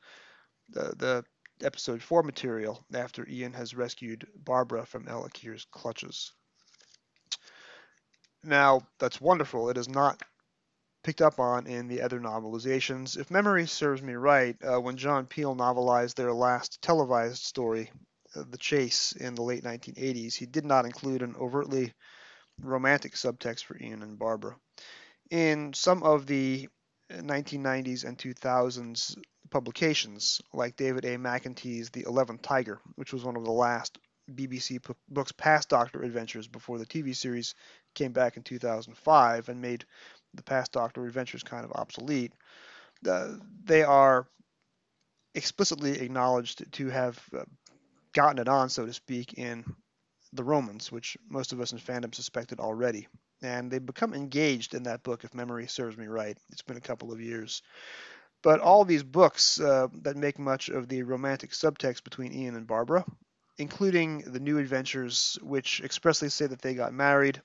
the, 0.69 0.93
the 0.97 1.25
episode 1.65 2.01
4 2.01 2.23
material 2.23 2.83
after 2.93 3.27
Ian 3.27 3.53
has 3.53 3.75
rescued 3.75 4.27
Barbara 4.35 4.85
from 4.85 5.07
El-Akir's 5.07 5.65
clutches. 5.71 6.31
Now, 8.43 8.81
that's 8.99 9.21
wonderful. 9.21 9.69
It 9.69 9.77
is 9.77 9.89
not 9.89 10.21
picked 11.05 11.21
up 11.21 11.39
on 11.39 11.67
in 11.67 11.87
the 11.87 12.01
other 12.01 12.19
novelizations. 12.19 13.15
If 13.15 13.29
memory 13.29 13.67
serves 13.67 14.01
me 14.01 14.13
right, 14.13 14.57
uh, 14.63 14.81
when 14.81 14.97
John 14.97 15.27
Peel 15.27 15.55
novelized 15.55 16.15
their 16.15 16.33
last 16.33 16.81
televised 16.81 17.43
story, 17.43 17.91
uh, 18.35 18.43
The 18.49 18.57
Chase, 18.57 19.11
in 19.11 19.35
the 19.35 19.43
late 19.43 19.63
1980s, 19.63 20.33
he 20.33 20.47
did 20.47 20.65
not 20.65 20.85
include 20.85 21.21
an 21.21 21.35
overtly 21.39 21.93
romantic 22.59 23.13
subtext 23.13 23.65
for 23.65 23.77
Ian 23.77 24.01
and 24.01 24.17
Barbara. 24.17 24.55
In 25.29 25.73
some 25.73 26.01
of 26.01 26.25
the 26.25 26.67
1990s 27.11 28.03
and 28.03 28.17
2000s 28.17 29.15
publications, 29.51 30.41
like 30.53 30.75
David 30.75 31.05
A. 31.05 31.17
McIntee 31.17 31.91
The 31.91 32.05
Eleventh 32.07 32.41
Tiger, 32.41 32.79
which 32.95 33.13
was 33.13 33.23
one 33.23 33.35
of 33.35 33.45
the 33.45 33.51
last 33.51 33.99
BBC 34.33 34.79
books 35.07 35.31
past 35.33 35.69
Doctor 35.69 36.01
Adventures 36.01 36.47
before 36.47 36.79
the 36.79 36.85
TV 36.85 37.15
series 37.15 37.53
came 37.93 38.11
back 38.11 38.37
in 38.37 38.43
2005 38.43 39.49
and 39.49 39.61
made 39.61 39.85
the 40.35 40.43
past 40.43 40.71
Doctor 40.71 41.05
Adventures 41.05 41.43
kind 41.43 41.65
of 41.65 41.71
obsolete. 41.73 42.33
Uh, 43.07 43.33
they 43.63 43.83
are 43.83 44.27
explicitly 45.33 45.99
acknowledged 45.99 46.71
to 46.73 46.89
have 46.89 47.19
uh, 47.37 47.43
gotten 48.13 48.39
it 48.39 48.47
on, 48.47 48.69
so 48.69 48.85
to 48.85 48.93
speak, 48.93 49.33
in 49.33 49.65
the 50.33 50.43
Romans, 50.43 50.91
which 50.91 51.17
most 51.29 51.53
of 51.53 51.61
us 51.61 51.71
in 51.71 51.79
fandom 51.79 52.13
suspected 52.15 52.59
already. 52.59 53.07
And 53.41 53.69
they 53.69 53.79
become 53.79 54.13
engaged 54.13 54.73
in 54.73 54.83
that 54.83 55.03
book, 55.03 55.23
if 55.23 55.33
memory 55.33 55.67
serves 55.67 55.97
me 55.97 56.07
right. 56.07 56.37
It's 56.51 56.61
been 56.61 56.77
a 56.77 56.81
couple 56.81 57.11
of 57.11 57.21
years. 57.21 57.61
But 58.41 58.59
all 58.59 58.85
these 58.85 59.03
books 59.03 59.59
uh, 59.59 59.87
that 60.03 60.15
make 60.15 60.39
much 60.39 60.69
of 60.69 60.87
the 60.87 61.03
romantic 61.03 61.51
subtext 61.51 62.03
between 62.03 62.33
Ian 62.33 62.55
and 62.55 62.67
Barbara, 62.67 63.03
including 63.57 64.19
the 64.19 64.39
new 64.39 64.57
adventures, 64.57 65.37
which 65.41 65.81
expressly 65.81 66.29
say 66.29 66.47
that 66.47 66.61
they 66.61 66.73
got 66.73 66.93
married 66.93 67.41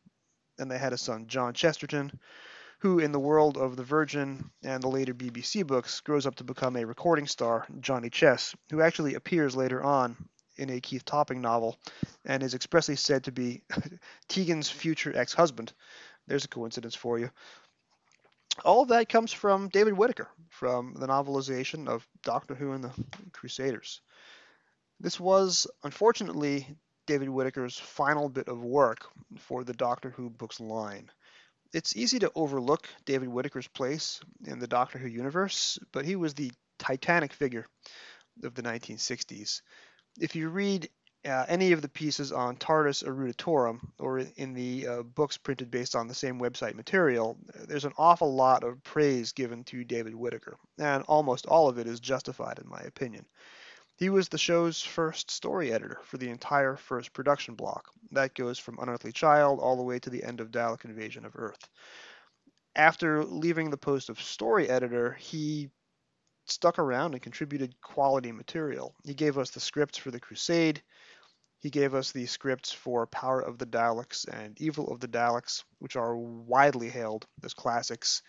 and 0.59 0.71
they 0.71 0.79
had 0.79 0.93
a 0.93 0.99
son, 0.99 1.27
John 1.27 1.55
Chesterton, 1.55 2.19
who, 2.81 2.99
in 2.99 3.13
the 3.13 3.21
world 3.21 3.59
of 3.59 3.77
the 3.77 3.85
Virgin 3.85 4.51
and 4.63 4.83
the 4.83 4.89
later 4.89 5.15
BBC 5.15 5.67
books, 5.67 6.01
grows 6.01 6.27
up 6.27 6.35
to 6.37 6.45
become 6.45 6.77
a 6.77 6.85
recording 6.85 7.27
star, 7.27 7.67
Johnny 7.81 8.09
Chess, 8.09 8.55
who 8.71 8.81
actually 8.81 9.15
appears 9.15 9.55
later 9.55 9.83
on 9.83 10.17
in 10.57 10.71
a 10.71 10.81
Keith 10.81 11.05
Topping 11.05 11.43
novel 11.43 11.79
and 12.25 12.43
is 12.43 12.55
expressly 12.55 12.97
said 12.97 13.25
to 13.25 13.33
be 13.33 13.63
Tegan's 14.29 14.71
future 14.71 15.13
ex 15.15 15.35
husband. 15.35 15.73
There's 16.27 16.47
a 16.47 16.49
coincidence 16.49 16.95
for 16.95 17.19
you. 17.19 17.31
All 18.65 18.83
of 18.83 18.89
that 18.89 19.09
comes 19.09 19.33
from 19.33 19.69
David 19.69 19.93
Whitaker, 19.95 20.29
from 20.49 20.95
the 20.95 21.07
novelization 21.07 21.87
of 21.87 22.07
Doctor 22.23 22.55
Who 22.55 22.73
and 22.73 22.85
the 22.85 22.93
Crusaders. 23.33 24.01
This 24.99 25.21
was, 25.21 25.67
unfortunately, 25.83 26.67
David 27.07 27.29
Whitaker's 27.29 27.79
final 27.79 28.29
bit 28.29 28.49
of 28.49 28.63
work 28.63 29.07
for 29.39 29.65
the 29.65 29.73
Doctor 29.73 30.11
Who 30.11 30.31
books 30.31 30.61
line. 30.61 31.11
It's 31.73 31.97
easy 31.97 32.19
to 32.21 32.33
overlook 32.35 32.89
David 33.05 33.29
Whitaker's 33.29 33.69
place 33.69 34.21
in 34.45 34.59
the 34.59 34.67
Doctor 34.67 34.99
Who 34.99 35.09
universe, 35.09 35.79
but 35.93 36.05
he 36.05 36.17
was 36.17 36.35
the 36.35 36.51
titanic 36.79 37.33
figure 37.33 37.67
of 38.43 38.55
the 38.55 38.63
1960s 38.63 39.61
if 40.19 40.35
you 40.35 40.49
read 40.49 40.89
uh, 41.27 41.45
any 41.49 41.73
of 41.73 41.83
the 41.83 41.89
pieces 41.89 42.33
on 42.33 42.57
TARDIS 42.57 43.05
Eruditorum, 43.05 43.81
or 43.99 44.21
in 44.37 44.55
the 44.55 44.87
uh, 44.87 45.03
books 45.03 45.37
printed 45.37 45.71
based 45.71 45.95
on 45.95 46.09
the 46.09 46.15
same 46.15 46.41
website 46.41 46.75
material, 46.75 47.37
there's 47.69 47.85
an 47.85 47.93
awful 47.99 48.35
lot 48.35 48.65
of 48.65 48.83
praise 48.83 49.33
given 49.33 49.63
to 49.65 49.85
David 49.85 50.15
Whitaker, 50.15 50.57
and 50.79 51.05
almost 51.05 51.47
all 51.47 51.69
of 51.69 51.79
it 51.79 51.87
is 51.87 52.01
justified 52.01 52.59
in 52.59 52.69
my 52.69 52.81
opinion. 52.81 53.27
He 54.01 54.09
was 54.09 54.31
the 54.31 54.39
show's 54.39 54.81
first 54.81 55.31
story 55.31 55.75
editor 55.75 56.01
for 56.05 56.17
the 56.17 56.31
entire 56.31 56.75
first 56.75 57.13
production 57.13 57.55
block. 57.55 57.91
That 58.13 58.35
goes 58.35 58.59
from 58.59 58.79
Unearthly 58.79 59.13
Child 59.13 59.61
all 59.61 59.77
the 59.77 59.83
way 59.83 59.99
to 59.99 60.09
the 60.09 60.25
end 60.25 60.41
of 60.41 60.51
Dalek 60.51 60.87
Invasion 60.87 61.27
of 61.27 61.37
Earth. 61.37 61.69
After 62.75 63.23
leaving 63.23 63.69
the 63.69 63.77
post 63.77 64.09
of 64.09 64.19
story 64.19 64.71
editor, 64.71 65.13
he 65.13 65.69
stuck 66.47 66.79
around 66.79 67.13
and 67.13 67.23
contributed 67.23 67.79
quality 67.83 68.33
material. 68.33 68.95
He 69.05 69.13
gave 69.13 69.37
us 69.37 69.51
the 69.51 69.61
scripts 69.61 69.99
for 69.99 70.11
The 70.11 70.19
Crusade. 70.19 70.83
He 71.59 71.69
gave 71.69 71.95
us 71.95 72.11
the 72.11 72.25
scripts 72.25 72.73
for 72.73 73.07
Power 73.07 73.43
of 73.43 73.59
the 73.59 73.67
Daleks 73.67 74.25
and 74.25 74.59
Evil 74.59 74.91
of 74.91 75.01
the 75.01 75.09
Daleks, 75.09 75.63
which 75.79 75.97
are 75.97 76.17
widely 76.17 76.89
hailed 76.89 77.27
as 77.45 77.53
classics. 77.53 78.23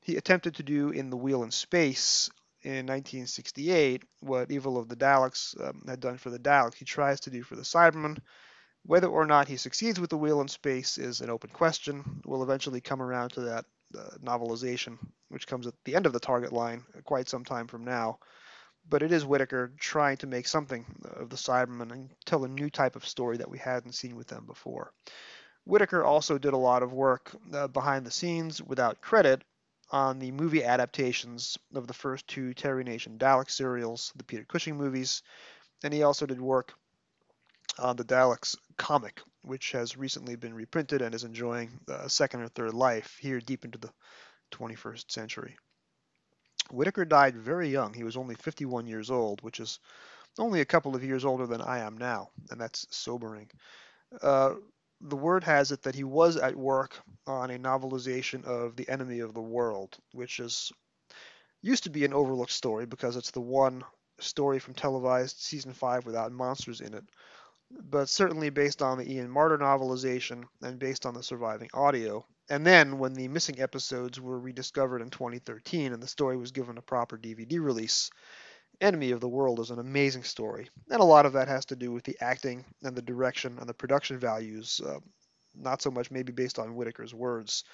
He 0.00 0.16
attempted 0.16 0.54
to 0.54 0.62
do 0.62 0.88
in 0.88 1.10
The 1.10 1.18
Wheel 1.18 1.42
in 1.42 1.50
Space 1.50 2.30
in 2.62 2.86
1968 2.86 4.04
what 4.20 4.50
Evil 4.50 4.76
of 4.76 4.88
the 4.88 4.96
Daleks 4.96 5.58
um, 5.60 5.82
had 5.86 6.00
done 6.00 6.18
for 6.18 6.30
the 6.30 6.38
Daleks. 6.38 6.74
He 6.74 6.84
tries 6.84 7.20
to 7.20 7.30
do 7.30 7.42
for 7.42 7.56
the 7.56 7.62
Cybermen. 7.62 8.18
Whether 8.84 9.08
or 9.08 9.26
not 9.26 9.48
he 9.48 9.56
succeeds 9.56 10.00
with 10.00 10.10
The 10.10 10.16
Wheel 10.16 10.40
in 10.40 10.48
Space 10.48 10.98
is 10.98 11.20
an 11.20 11.30
open 11.30 11.50
question. 11.50 12.22
We'll 12.24 12.42
eventually 12.42 12.80
come 12.80 13.02
around 13.02 13.30
to 13.30 13.40
that 13.42 13.64
uh, 13.96 14.16
novelization, 14.22 14.98
which 15.28 15.46
comes 15.46 15.66
at 15.66 15.74
the 15.84 15.94
end 15.94 16.06
of 16.06 16.12
the 16.12 16.20
target 16.20 16.52
line 16.52 16.84
quite 17.04 17.28
some 17.28 17.44
time 17.44 17.66
from 17.66 17.84
now. 17.84 18.18
But 18.88 19.02
it 19.02 19.12
is 19.12 19.26
Whitaker 19.26 19.72
trying 19.78 20.16
to 20.18 20.26
make 20.26 20.48
something 20.48 20.86
of 21.04 21.28
the 21.28 21.36
Cybermen 21.36 21.92
and 21.92 22.10
tell 22.24 22.44
a 22.44 22.48
new 22.48 22.70
type 22.70 22.96
of 22.96 23.06
story 23.06 23.36
that 23.36 23.50
we 23.50 23.58
hadn't 23.58 23.92
seen 23.92 24.16
with 24.16 24.28
them 24.28 24.46
before. 24.46 24.92
Whitaker 25.64 26.02
also 26.02 26.38
did 26.38 26.54
a 26.54 26.58
lot 26.58 26.82
of 26.82 26.92
work 26.92 27.34
uh, 27.52 27.68
behind 27.68 28.06
the 28.06 28.10
scenes 28.10 28.62
without 28.62 29.02
credit 29.02 29.44
on 29.90 30.18
the 30.18 30.30
movie 30.30 30.64
adaptations 30.64 31.58
of 31.74 31.86
the 31.86 31.94
first 31.94 32.26
two 32.28 32.54
Terry 32.54 32.84
Nation 32.84 33.18
Dalek 33.18 33.50
serials, 33.50 34.12
the 34.16 34.24
Peter 34.24 34.44
Cushing 34.44 34.76
movies, 34.76 35.22
and 35.82 35.92
he 35.92 36.02
also 36.02 36.26
did 36.26 36.40
work 36.40 36.74
on 37.78 37.96
the 37.96 38.04
Daleks 38.04 38.56
comic, 38.76 39.20
which 39.42 39.72
has 39.72 39.96
recently 39.96 40.36
been 40.36 40.54
reprinted 40.54 41.02
and 41.02 41.14
is 41.14 41.24
enjoying 41.24 41.70
a 41.88 42.08
second 42.08 42.42
or 42.42 42.48
third 42.48 42.74
life 42.74 43.16
here 43.20 43.40
deep 43.40 43.64
into 43.64 43.78
the 43.78 43.90
21st 44.52 45.10
century. 45.10 45.56
Whitaker 46.70 47.04
died 47.04 47.36
very 47.36 47.68
young. 47.68 47.92
He 47.94 48.04
was 48.04 48.16
only 48.16 48.34
51 48.34 48.86
years 48.86 49.10
old, 49.10 49.42
which 49.42 49.60
is 49.60 49.80
only 50.38 50.60
a 50.60 50.66
couple 50.66 50.94
of 50.94 51.02
years 51.02 51.24
older 51.24 51.46
than 51.46 51.60
I 51.60 51.80
am 51.80 51.98
now, 51.98 52.30
and 52.50 52.60
that's 52.60 52.86
sobering. 52.90 53.50
Uh, 54.22 54.54
the 55.00 55.16
word 55.16 55.44
has 55.44 55.72
it 55.72 55.82
that 55.82 55.94
he 55.94 56.04
was 56.04 56.36
at 56.36 56.56
work 56.56 56.98
on 57.26 57.50
a 57.50 57.58
novelization 57.58 58.44
of 58.44 58.76
The 58.76 58.88
Enemy 58.88 59.20
of 59.20 59.34
the 59.34 59.40
World, 59.40 59.96
which 60.12 60.40
is 60.40 60.72
used 61.62 61.84
to 61.84 61.90
be 61.90 62.04
an 62.04 62.14
overlooked 62.14 62.52
story 62.52 62.86
because 62.86 63.16
it's 63.16 63.30
the 63.30 63.40
one 63.40 63.84
story 64.18 64.58
from 64.58 64.74
televised 64.74 65.38
season 65.38 65.72
5 65.72 66.06
without 66.06 66.32
monsters 66.32 66.80
in 66.80 66.94
it 66.94 67.04
but 67.70 68.08
certainly 68.08 68.50
based 68.50 68.82
on 68.82 68.98
the 68.98 69.10
Ian 69.12 69.28
Marter 69.28 69.58
novelization 69.58 70.44
and 70.62 70.78
based 70.78 71.06
on 71.06 71.14
the 71.14 71.22
surviving 71.22 71.70
audio. 71.72 72.26
And 72.48 72.66
then, 72.66 72.98
when 72.98 73.14
the 73.14 73.28
missing 73.28 73.60
episodes 73.60 74.20
were 74.20 74.38
rediscovered 74.38 75.02
in 75.02 75.10
2013 75.10 75.92
and 75.92 76.02
the 76.02 76.08
story 76.08 76.36
was 76.36 76.50
given 76.50 76.78
a 76.78 76.82
proper 76.82 77.16
DVD 77.16 77.60
release, 77.60 78.10
Enemy 78.80 79.10
of 79.10 79.20
the 79.20 79.28
World 79.28 79.60
is 79.60 79.70
an 79.70 79.78
amazing 79.78 80.22
story. 80.22 80.68
And 80.90 81.00
a 81.00 81.04
lot 81.04 81.26
of 81.26 81.34
that 81.34 81.48
has 81.48 81.64
to 81.66 81.76
do 81.76 81.92
with 81.92 82.04
the 82.04 82.16
acting 82.20 82.64
and 82.82 82.96
the 82.96 83.02
direction 83.02 83.58
and 83.58 83.68
the 83.68 83.74
production 83.74 84.18
values, 84.18 84.80
uh, 84.84 84.98
not 85.54 85.82
so 85.82 85.90
much 85.90 86.10
maybe 86.10 86.32
based 86.32 86.58
on 86.58 86.74
Whitaker's 86.74 87.14
words, 87.14 87.64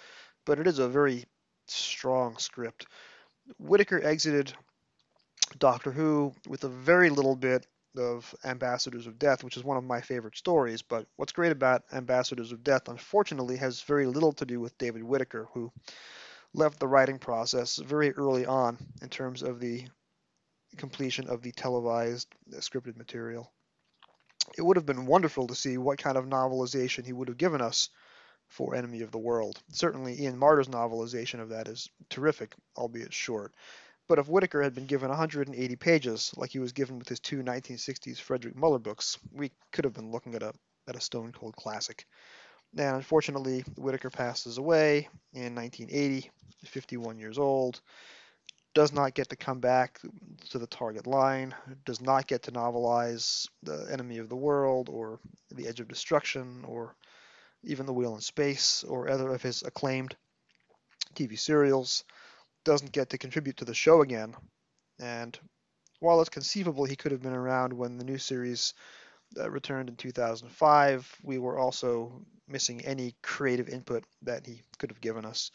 but 0.44 0.58
it 0.58 0.66
is 0.66 0.78
a 0.78 0.88
very 0.88 1.24
strong 1.68 2.36
script. 2.38 2.86
Whitaker 3.58 4.02
exited 4.02 4.52
Doctor 5.58 5.92
Who 5.92 6.34
with 6.48 6.64
a 6.64 6.68
very 6.68 7.10
little 7.10 7.36
bit 7.36 7.66
of 7.96 8.34
Ambassadors 8.44 9.06
of 9.06 9.18
Death, 9.18 9.42
which 9.42 9.56
is 9.56 9.64
one 9.64 9.76
of 9.76 9.84
my 9.84 10.00
favorite 10.00 10.36
stories. 10.36 10.82
But 10.82 11.06
what's 11.16 11.32
great 11.32 11.52
about 11.52 11.84
Ambassadors 11.92 12.52
of 12.52 12.64
Death, 12.64 12.88
unfortunately, 12.88 13.56
has 13.56 13.82
very 13.82 14.06
little 14.06 14.32
to 14.34 14.44
do 14.44 14.60
with 14.60 14.76
David 14.78 15.02
Whitaker, 15.02 15.48
who 15.54 15.72
left 16.52 16.78
the 16.78 16.88
writing 16.88 17.18
process 17.18 17.76
very 17.76 18.12
early 18.12 18.46
on 18.46 18.78
in 19.02 19.08
terms 19.08 19.42
of 19.42 19.60
the 19.60 19.86
completion 20.76 21.28
of 21.28 21.42
the 21.42 21.52
televised 21.52 22.28
uh, 22.52 22.58
scripted 22.58 22.96
material. 22.96 23.52
It 24.56 24.62
would 24.62 24.76
have 24.76 24.86
been 24.86 25.06
wonderful 25.06 25.46
to 25.48 25.54
see 25.54 25.78
what 25.78 25.98
kind 25.98 26.16
of 26.16 26.26
novelization 26.26 27.04
he 27.04 27.12
would 27.12 27.28
have 27.28 27.38
given 27.38 27.60
us 27.60 27.88
for 28.48 28.74
Enemy 28.74 29.02
of 29.02 29.10
the 29.10 29.18
World. 29.18 29.60
Certainly, 29.72 30.22
Ian 30.22 30.38
Marter's 30.38 30.68
novelization 30.68 31.40
of 31.40 31.48
that 31.48 31.68
is 31.68 31.88
terrific, 32.10 32.54
albeit 32.76 33.12
short. 33.12 33.52
But 34.08 34.20
if 34.20 34.28
Whitaker 34.28 34.62
had 34.62 34.74
been 34.74 34.86
given 34.86 35.08
180 35.08 35.76
pages, 35.76 36.32
like 36.36 36.50
he 36.50 36.60
was 36.60 36.72
given 36.72 36.98
with 36.98 37.08
his 37.08 37.18
two 37.18 37.42
1960s 37.42 38.18
Frederick 38.18 38.54
Muller 38.54 38.78
books, 38.78 39.18
we 39.32 39.50
could 39.72 39.84
have 39.84 39.94
been 39.94 40.12
looking 40.12 40.34
at 40.34 40.44
a 40.44 40.52
at 40.88 40.94
a 40.94 41.00
stone 41.00 41.32
cold 41.32 41.56
classic. 41.56 42.06
And 42.76 42.96
unfortunately, 42.96 43.60
Whitaker 43.76 44.10
passes 44.10 44.58
away 44.58 45.08
in 45.32 45.54
1980, 45.54 46.30
51 46.64 47.18
years 47.18 47.38
old. 47.38 47.80
Does 48.76 48.92
not 48.92 49.14
get 49.14 49.30
to 49.30 49.36
come 49.36 49.60
back 49.60 49.98
to 50.50 50.58
the 50.58 50.66
target 50.66 51.06
line. 51.06 51.54
Does 51.86 52.02
not 52.02 52.26
get 52.26 52.42
to 52.42 52.50
novelize 52.50 53.48
The 53.62 53.88
Enemy 53.90 54.18
of 54.18 54.28
the 54.28 54.36
World 54.36 54.90
or 54.90 55.18
The 55.50 55.66
Edge 55.66 55.80
of 55.80 55.88
Destruction 55.88 56.62
or 56.68 56.94
even 57.64 57.86
The 57.86 57.94
Wheel 57.94 58.14
in 58.14 58.20
Space 58.20 58.84
or 58.84 59.08
other 59.08 59.32
of 59.32 59.40
his 59.40 59.62
acclaimed 59.62 60.14
TV 61.14 61.38
serials 61.38 62.04
doesn't 62.64 62.92
get 62.92 63.08
to 63.10 63.16
contribute 63.16 63.56
to 63.56 63.64
the 63.64 63.72
show 63.72 64.02
again. 64.02 64.34
And 65.00 65.38
while 66.00 66.20
it's 66.20 66.28
conceivable 66.28 66.84
he 66.84 66.96
could 66.96 67.12
have 67.12 67.22
been 67.22 67.32
around 67.32 67.72
when 67.72 67.96
the 67.96 68.04
new 68.04 68.18
series 68.18 68.74
uh, 69.38 69.50
returned 69.50 69.88
in 69.88 69.96
2005, 69.96 71.16
we 71.22 71.38
were 71.38 71.58
also 71.58 72.20
missing 72.46 72.84
any 72.84 73.14
creative 73.22 73.70
input 73.70 74.04
that 74.20 74.44
he 74.44 74.60
could 74.76 74.90
have 74.90 75.00
given 75.00 75.24
us. 75.24 75.50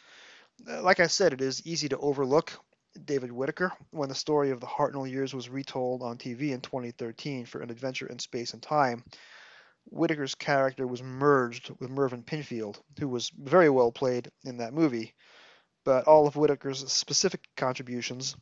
Uh, 0.67 0.81
like 0.81 0.99
I 0.99 1.05
said, 1.05 1.33
it 1.33 1.41
is 1.41 1.67
easy 1.67 1.87
to 1.89 1.99
overlook 1.99 2.59
David 3.05 3.31
Whitaker 3.31 3.71
when 3.91 4.09
the 4.09 4.15
story 4.15 4.51
of 4.51 4.59
the 4.59 4.67
Hartnell 4.67 5.09
years 5.09 5.33
was 5.33 5.49
retold 5.49 6.03
on 6.03 6.17
TV 6.17 6.51
in 6.51 6.61
2013 6.61 7.45
for 7.45 7.61
An 7.61 7.69
Adventure 7.69 8.07
in 8.07 8.19
Space 8.19 8.53
and 8.53 8.61
Time. 8.61 9.03
Whitaker's 9.85 10.35
character 10.35 10.85
was 10.85 11.01
merged 11.01 11.71
with 11.79 11.89
Mervyn 11.89 12.23
Pinfield, 12.23 12.79
who 12.99 13.07
was 13.07 13.29
very 13.29 13.69
well 13.69 13.91
played 13.91 14.31
in 14.43 14.57
that 14.57 14.73
movie 14.73 15.15
but 15.83 16.07
all 16.07 16.27
of 16.27 16.35
Whitaker's 16.35 16.91
specific 16.91 17.47
contributions, 17.57 18.35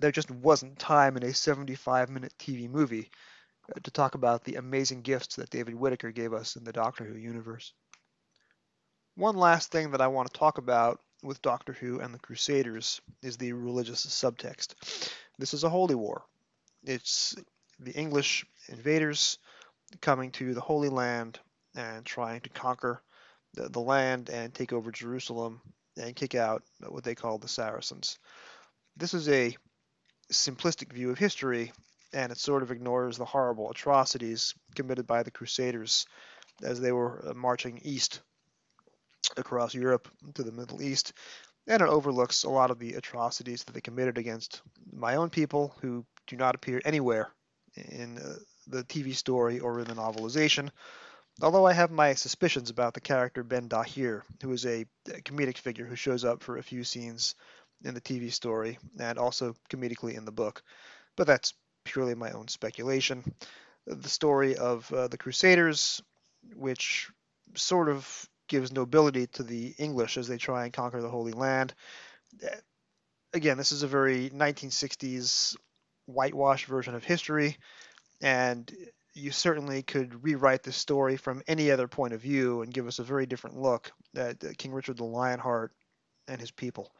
there 0.00 0.12
just 0.12 0.30
wasn't 0.30 0.78
time 0.78 1.16
in 1.16 1.22
a 1.22 1.34
75 1.34 2.10
minute 2.10 2.32
TV 2.38 2.68
movie 2.68 3.10
uh, 3.70 3.80
to 3.82 3.90
talk 3.90 4.14
about 4.14 4.44
the 4.44 4.56
amazing 4.56 5.02
gifts 5.02 5.36
that 5.36 5.50
David 5.50 5.74
Whitaker 5.74 6.12
gave 6.12 6.32
us 6.32 6.56
in 6.56 6.64
the 6.64 6.72
Doctor 6.72 7.04
Who 7.04 7.16
universe. 7.16 7.72
One 9.16 9.36
last 9.36 9.70
thing 9.70 9.92
that 9.92 10.00
I 10.00 10.08
want 10.08 10.32
to 10.32 10.38
talk 10.38 10.58
about 10.58 11.00
with 11.24 11.42
Doctor 11.42 11.72
Who 11.72 12.00
and 12.00 12.14
the 12.14 12.18
Crusaders 12.18 13.00
is 13.22 13.36
the 13.36 13.52
religious 13.52 14.04
subtext. 14.06 14.74
This 15.38 15.54
is 15.54 15.64
a 15.64 15.70
holy 15.70 15.94
war. 15.94 16.24
It's 16.84 17.34
the 17.80 17.92
English 17.92 18.44
invaders 18.68 19.38
coming 20.00 20.30
to 20.32 20.54
the 20.54 20.60
Holy 20.60 20.88
Land 20.88 21.40
and 21.74 22.04
trying 22.04 22.40
to 22.42 22.50
conquer 22.50 23.02
the, 23.54 23.68
the 23.68 23.80
land 23.80 24.30
and 24.30 24.52
take 24.52 24.72
over 24.72 24.92
Jerusalem 24.92 25.60
and 25.96 26.14
kick 26.14 26.34
out 26.34 26.62
what 26.86 27.04
they 27.04 27.14
call 27.14 27.38
the 27.38 27.48
Saracens. 27.48 28.18
This 28.96 29.14
is 29.14 29.28
a 29.28 29.56
simplistic 30.32 30.92
view 30.92 31.10
of 31.10 31.18
history, 31.18 31.72
and 32.12 32.30
it 32.30 32.38
sort 32.38 32.62
of 32.62 32.70
ignores 32.70 33.16
the 33.16 33.24
horrible 33.24 33.70
atrocities 33.70 34.54
committed 34.74 35.06
by 35.06 35.22
the 35.22 35.30
Crusaders 35.30 36.06
as 36.62 36.80
they 36.80 36.92
were 36.92 37.24
uh, 37.26 37.34
marching 37.34 37.80
east 37.82 38.20
across 39.36 39.74
Europe 39.74 40.08
to 40.34 40.42
the 40.42 40.52
Middle 40.52 40.82
East, 40.82 41.12
and 41.66 41.82
it 41.82 41.88
overlooks 41.88 42.44
a 42.44 42.50
lot 42.50 42.70
of 42.70 42.78
the 42.78 42.94
atrocities 42.94 43.64
that 43.64 43.72
they 43.72 43.80
committed 43.80 44.18
against 44.18 44.62
my 44.92 45.16
own 45.16 45.30
people 45.30 45.74
who 45.80 46.04
do 46.26 46.36
not 46.36 46.54
appear 46.54 46.80
anywhere 46.84 47.30
in 47.76 48.18
uh, 48.18 48.34
the 48.66 48.84
TV 48.84 49.14
story 49.14 49.60
or 49.60 49.80
in 49.80 49.86
the 49.86 49.94
novelization, 49.94 50.70
Although 51.42 51.66
I 51.66 51.72
have 51.72 51.90
my 51.90 52.14
suspicions 52.14 52.70
about 52.70 52.94
the 52.94 53.00
character 53.00 53.42
Ben 53.42 53.68
Dahir, 53.68 54.22
who 54.40 54.52
is 54.52 54.64
a 54.66 54.86
comedic 55.06 55.58
figure 55.58 55.84
who 55.84 55.96
shows 55.96 56.24
up 56.24 56.42
for 56.42 56.56
a 56.58 56.62
few 56.62 56.84
scenes 56.84 57.34
in 57.82 57.94
the 57.94 58.00
TV 58.00 58.32
story 58.32 58.78
and 58.98 59.18
also 59.18 59.56
comedically 59.68 60.16
in 60.16 60.24
the 60.24 60.32
book, 60.32 60.62
but 61.16 61.26
that's 61.26 61.54
purely 61.84 62.14
my 62.14 62.30
own 62.30 62.46
speculation. 62.46 63.24
The 63.86 64.08
story 64.08 64.56
of 64.56 64.90
uh, 64.92 65.08
the 65.08 65.18
Crusaders, 65.18 66.00
which 66.54 67.10
sort 67.54 67.88
of 67.88 68.28
gives 68.48 68.72
nobility 68.72 69.26
to 69.28 69.42
the 69.42 69.74
English 69.78 70.16
as 70.16 70.28
they 70.28 70.38
try 70.38 70.64
and 70.64 70.72
conquer 70.72 71.00
the 71.00 71.08
Holy 71.08 71.32
Land. 71.32 71.74
Uh, 72.44 72.48
again, 73.32 73.56
this 73.58 73.72
is 73.72 73.82
a 73.82 73.88
very 73.88 74.30
1960s 74.30 75.56
whitewash 76.06 76.66
version 76.66 76.94
of 76.94 77.04
history, 77.04 77.56
and 78.20 78.70
you 79.14 79.30
certainly 79.30 79.82
could 79.82 80.24
rewrite 80.24 80.62
this 80.62 80.76
story 80.76 81.16
from 81.16 81.42
any 81.46 81.70
other 81.70 81.86
point 81.86 82.12
of 82.14 82.20
view 82.20 82.62
and 82.62 82.74
give 82.74 82.86
us 82.86 82.98
a 82.98 83.04
very 83.04 83.26
different 83.26 83.56
look 83.56 83.92
at 84.16 84.42
uh, 84.44 84.48
King 84.58 84.72
Richard 84.72 84.96
the 84.96 85.04
Lionheart 85.04 85.72
and 86.26 86.40
his 86.40 86.50
people. 86.50 86.92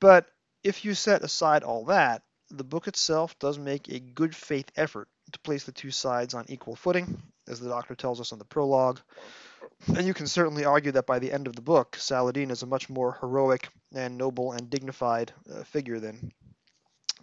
But 0.00 0.26
if 0.62 0.84
you 0.84 0.94
set 0.94 1.22
aside 1.22 1.62
all 1.62 1.86
that, 1.86 2.22
the 2.50 2.64
book 2.64 2.86
itself 2.86 3.38
does 3.38 3.58
make 3.58 3.88
a 3.88 3.98
good 3.98 4.34
faith 4.34 4.70
effort 4.76 5.08
to 5.32 5.38
place 5.40 5.64
the 5.64 5.72
two 5.72 5.90
sides 5.90 6.34
on 6.34 6.44
equal 6.48 6.76
footing, 6.76 7.20
as 7.48 7.58
the 7.58 7.68
Doctor 7.68 7.94
tells 7.94 8.20
us 8.20 8.32
in 8.32 8.38
the 8.38 8.44
prologue. 8.44 9.00
And 9.88 10.06
you 10.06 10.14
can 10.14 10.26
certainly 10.26 10.64
argue 10.64 10.92
that 10.92 11.06
by 11.06 11.18
the 11.18 11.32
end 11.32 11.46
of 11.46 11.56
the 11.56 11.62
book, 11.62 11.96
Saladin 11.96 12.50
is 12.50 12.62
a 12.62 12.66
much 12.66 12.88
more 12.88 13.16
heroic 13.20 13.68
and 13.94 14.16
noble 14.16 14.52
and 14.52 14.70
dignified 14.70 15.32
uh, 15.52 15.62
figure 15.64 16.00
than 16.00 16.32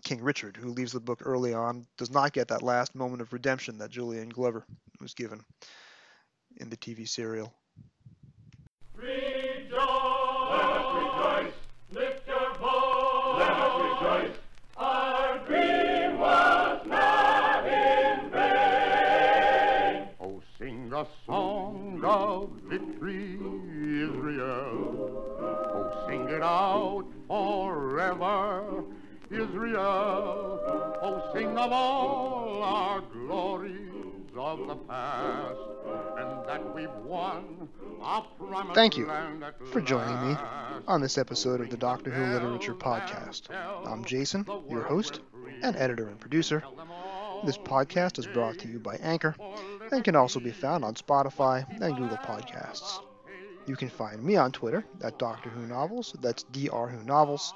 King 0.04 0.22
Richard, 0.22 0.58
who 0.58 0.70
leaves 0.70 0.92
the 0.92 1.00
book 1.00 1.22
early 1.24 1.54
on, 1.54 1.86
does 1.98 2.12
not 2.12 2.34
get 2.34 2.48
that 2.48 2.64
last 2.64 2.96
moment 2.96 3.22
of 3.22 3.34
redemption 3.34 3.78
that 3.78 3.92
Julian 3.92 4.30
Glover 4.30 4.66
was 5.00 5.14
given 5.14 5.44
in 6.58 6.70
the 6.70 6.78
TV 6.78 7.08
serial. 7.08 7.54
Sing 20.92 21.00
a 21.00 21.08
song 21.26 22.02
of 22.04 22.50
victory, 22.70 23.36
Israel. 24.04 25.24
Oh, 25.40 26.06
sing 26.08 26.28
it 26.28 26.42
out 26.42 27.06
forever, 27.28 28.84
Israel. 29.30 30.60
Oh, 31.02 31.32
sing 31.34 31.58
of 31.58 31.72
all 31.72 32.62
our 32.64 33.02
glories 33.02 33.78
of 34.36 34.68
the 34.68 34.76
past, 34.76 35.60
and 36.18 36.46
that 36.48 36.76
we've 36.76 36.90
won 37.06 37.70
our 38.02 38.26
promised 38.38 38.76
Thank 38.76 38.98
you 38.98 39.10
for 39.72 39.82
joining 39.82 40.30
me 40.30 40.36
on 40.88 41.00
this 41.00 41.18
episode 41.18 41.62
of 41.62 41.70
the 41.70 41.78
Doctor 41.78 42.12
Who 42.12 42.34
Literature 42.34 42.76
Podcast. 42.76 43.44
I'm 43.86 44.04
Jason, 44.04 44.46
your 44.70 44.84
host 44.84 45.22
and 45.62 45.76
editor 45.76 46.08
and 46.08 46.20
producer. 46.20 46.64
This 47.46 47.58
podcast 47.58 48.20
is 48.20 48.28
brought 48.28 48.60
to 48.60 48.68
you 48.68 48.78
by 48.78 48.98
Anchor 48.98 49.36
and 49.92 50.04
can 50.04 50.16
also 50.16 50.40
be 50.40 50.52
found 50.52 50.84
on 50.84 50.96
Spotify 50.96 51.66
and 51.82 51.98
Google 51.98 52.18
Podcasts. 52.18 53.00
You 53.68 53.76
can 53.76 53.90
find 53.90 54.24
me 54.24 54.38
on 54.38 54.52
Twitter 54.52 54.84
at 55.04 55.20
Doctor 55.20 55.50
Who 55.50 55.68
Novels, 55.68 56.16
that's 56.22 56.44
Dr. 56.44 56.88
Who 56.88 57.04
Novels, 57.04 57.54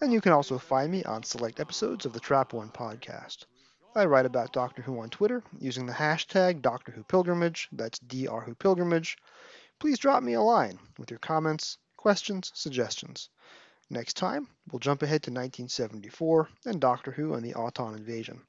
and 0.00 0.12
you 0.12 0.20
can 0.20 0.32
also 0.32 0.58
find 0.58 0.90
me 0.90 1.04
on 1.04 1.22
select 1.22 1.60
episodes 1.60 2.04
of 2.04 2.12
the 2.12 2.20
Trap 2.20 2.52
One 2.52 2.70
podcast. 2.70 3.44
I 3.94 4.04
write 4.06 4.26
about 4.26 4.52
Doctor 4.52 4.82
Who 4.82 5.00
on 5.00 5.08
Twitter 5.08 5.42
using 5.58 5.86
the 5.86 5.92
hashtag 5.92 6.62
Doctor 6.62 6.92
Who 6.92 7.02
Pilgrimage, 7.04 7.68
that's 7.72 7.98
Dr. 7.98 8.40
Who 8.40 8.54
Pilgrimage. 8.54 9.16
Please 9.78 9.98
drop 9.98 10.22
me 10.22 10.32
a 10.32 10.42
line 10.42 10.78
with 10.98 11.10
your 11.10 11.20
comments, 11.20 11.78
questions, 11.96 12.50
suggestions. 12.54 13.30
Next 13.88 14.16
time, 14.16 14.48
we'll 14.70 14.80
jump 14.80 15.02
ahead 15.02 15.22
to 15.22 15.30
1974 15.30 16.48
and 16.64 16.80
Doctor 16.80 17.12
Who 17.12 17.34
and 17.34 17.44
the 17.44 17.54
Auton 17.54 17.94
invasion. 17.94 18.42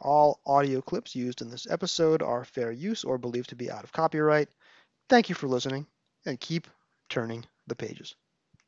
All 0.00 0.40
audio 0.46 0.80
clips 0.80 1.14
used 1.14 1.42
in 1.42 1.50
this 1.50 1.66
episode 1.68 2.22
are 2.22 2.44
fair 2.44 2.72
use 2.72 3.04
or 3.04 3.18
believed 3.18 3.50
to 3.50 3.56
be 3.56 3.70
out 3.70 3.84
of 3.84 3.92
copyright. 3.92 4.48
Thank 5.08 5.28
you 5.28 5.34
for 5.34 5.48
listening, 5.48 5.86
and 6.24 6.40
keep 6.40 6.66
turning 7.08 7.44
the 7.66 7.74
pages. 7.74 8.14